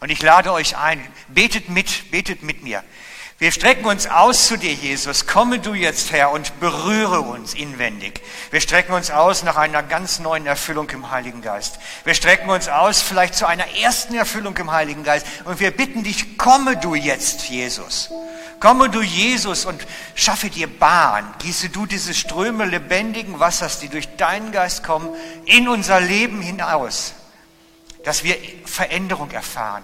Und 0.00 0.10
ich 0.10 0.22
lade 0.22 0.52
euch 0.52 0.76
ein, 0.76 1.06
betet 1.28 1.68
mit, 1.68 2.10
betet 2.10 2.42
mit 2.42 2.62
mir. 2.62 2.82
Wir 3.38 3.52
strecken 3.52 3.84
uns 3.84 4.06
aus 4.06 4.46
zu 4.46 4.56
dir, 4.56 4.72
Jesus. 4.72 5.26
Komme 5.26 5.58
du 5.58 5.74
jetzt, 5.74 6.10
Herr, 6.10 6.30
und 6.30 6.58
berühre 6.58 7.20
uns 7.20 7.52
inwendig. 7.52 8.22
Wir 8.50 8.62
strecken 8.62 8.94
uns 8.94 9.10
aus 9.10 9.42
nach 9.42 9.56
einer 9.56 9.82
ganz 9.82 10.20
neuen 10.20 10.46
Erfüllung 10.46 10.88
im 10.90 11.10
Heiligen 11.10 11.42
Geist. 11.42 11.78
Wir 12.04 12.14
strecken 12.14 12.48
uns 12.48 12.68
aus 12.68 13.02
vielleicht 13.02 13.34
zu 13.34 13.46
einer 13.46 13.66
ersten 13.76 14.14
Erfüllung 14.14 14.56
im 14.56 14.72
Heiligen 14.72 15.04
Geist. 15.04 15.26
Und 15.44 15.60
wir 15.60 15.70
bitten 15.70 16.02
dich, 16.02 16.38
komme 16.38 16.78
du 16.78 16.94
jetzt, 16.94 17.50
Jesus. 17.50 18.10
Komme 18.58 18.88
du, 18.88 19.02
Jesus, 19.02 19.66
und 19.66 19.86
schaffe 20.14 20.48
dir 20.48 20.66
Bahn. 20.66 21.34
Gieße 21.40 21.68
du 21.68 21.84
diese 21.84 22.14
Ströme 22.14 22.64
lebendigen 22.64 23.38
Wassers, 23.38 23.80
die 23.80 23.90
durch 23.90 24.16
deinen 24.16 24.50
Geist 24.50 24.82
kommen, 24.82 25.10
in 25.44 25.68
unser 25.68 26.00
Leben 26.00 26.40
hinaus 26.40 27.12
dass 28.06 28.22
wir 28.22 28.36
Veränderung 28.64 29.32
erfahren, 29.32 29.82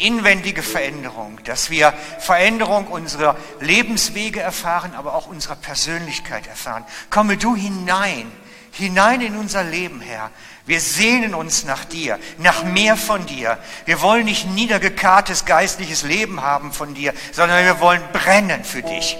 inwendige 0.00 0.62
Veränderung, 0.62 1.38
dass 1.44 1.70
wir 1.70 1.92
Veränderung 2.18 2.86
unserer 2.86 3.36
Lebenswege 3.60 4.40
erfahren, 4.40 4.94
aber 4.96 5.14
auch 5.14 5.26
unserer 5.26 5.56
Persönlichkeit 5.56 6.46
erfahren. 6.46 6.84
Komme 7.10 7.36
du 7.36 7.54
hinein, 7.54 8.30
hinein 8.72 9.20
in 9.20 9.36
unser 9.36 9.62
Leben, 9.62 10.00
Herr. 10.00 10.30
Wir 10.66 10.80
sehnen 10.80 11.34
uns 11.34 11.64
nach 11.64 11.84
dir, 11.84 12.18
nach 12.38 12.64
mehr 12.64 12.96
von 12.96 13.26
dir. 13.26 13.58
Wir 13.86 14.00
wollen 14.02 14.24
nicht 14.24 14.48
niedergekartes 14.48 15.44
geistliches 15.44 16.02
Leben 16.02 16.42
haben 16.42 16.72
von 16.72 16.94
dir, 16.94 17.12
sondern 17.32 17.64
wir 17.64 17.80
wollen 17.80 18.02
brennen 18.12 18.64
für 18.64 18.82
dich. 18.82 19.16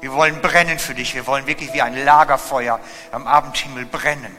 Wir 0.00 0.12
wollen 0.12 0.40
brennen 0.40 0.78
für 0.78 0.94
dich. 0.94 1.14
Wir 1.14 1.26
wollen 1.26 1.46
wirklich 1.46 1.72
wie 1.72 1.82
ein 1.82 2.04
Lagerfeuer 2.04 2.80
am 3.12 3.26
Abendhimmel 3.26 3.86
brennen 3.86 4.36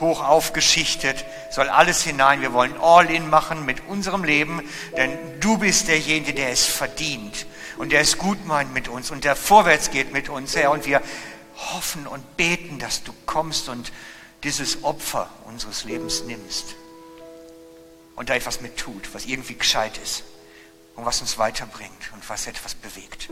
hoch 0.00 0.22
aufgeschichtet, 0.22 1.24
soll 1.50 1.68
alles 1.68 2.02
hinein. 2.02 2.40
Wir 2.40 2.52
wollen 2.52 2.80
All-in 2.80 3.30
machen 3.30 3.64
mit 3.64 3.86
unserem 3.88 4.24
Leben, 4.24 4.62
denn 4.96 5.16
du 5.40 5.58
bist 5.58 5.88
derjenige, 5.88 6.34
der 6.34 6.50
es 6.50 6.66
verdient 6.66 7.46
und 7.78 7.92
der 7.92 8.00
es 8.00 8.18
gut 8.18 8.46
meint 8.46 8.72
mit 8.74 8.88
uns 8.88 9.10
und 9.10 9.24
der 9.24 9.36
vorwärts 9.36 9.90
geht 9.90 10.12
mit 10.12 10.28
uns, 10.28 10.56
Herr. 10.56 10.70
Und 10.70 10.86
wir 10.86 11.00
hoffen 11.74 12.06
und 12.06 12.36
beten, 12.36 12.78
dass 12.78 13.02
du 13.02 13.12
kommst 13.26 13.68
und 13.68 13.92
dieses 14.42 14.82
Opfer 14.82 15.28
unseres 15.44 15.84
Lebens 15.84 16.24
nimmst. 16.24 16.74
und 18.14 18.28
da 18.28 18.34
etwas 18.34 18.60
mit 18.60 18.76
tut, 18.76 19.14
was 19.14 19.24
irgendwie 19.24 19.54
gescheit 19.54 19.98
ist 19.98 20.22
und 20.94 21.04
was 21.06 21.20
uns 21.20 21.38
weiterbringt 21.38 22.12
und 22.12 22.28
was 22.28 22.46
etwas 22.46 22.74
bewegt. 22.74 23.28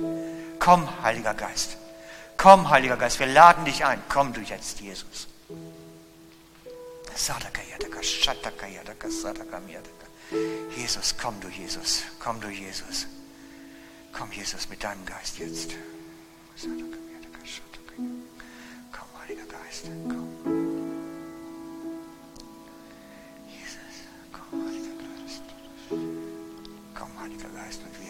Komm, 0.58 0.88
Heiliger 1.02 1.34
Geist. 1.34 1.76
Komm, 2.36 2.70
Heiliger 2.70 2.96
Geist, 2.96 3.20
wir 3.20 3.26
laden 3.26 3.64
dich 3.64 3.84
ein. 3.84 4.02
Komm 4.08 4.32
du 4.32 4.40
jetzt, 4.40 4.80
Jesus. 4.80 5.28
Jesus, 10.76 11.14
komm 11.20 11.40
du, 11.40 11.48
Jesus. 11.48 12.02
Komm 12.18 12.40
du, 12.40 12.48
Jesus. 12.48 13.06
Komm, 14.12 14.32
Jesus, 14.32 14.68
mit 14.68 14.82
deinem 14.82 15.04
Geist 15.06 15.38
jetzt. 15.38 15.70
Komm, 18.92 19.06
Heiliger 19.20 19.46
Geist, 19.46 19.84
komm. 20.08 20.28
Heiliger 27.18 27.48
Geist. 27.48 27.50
Und 27.82 28.08
du. 28.08 28.09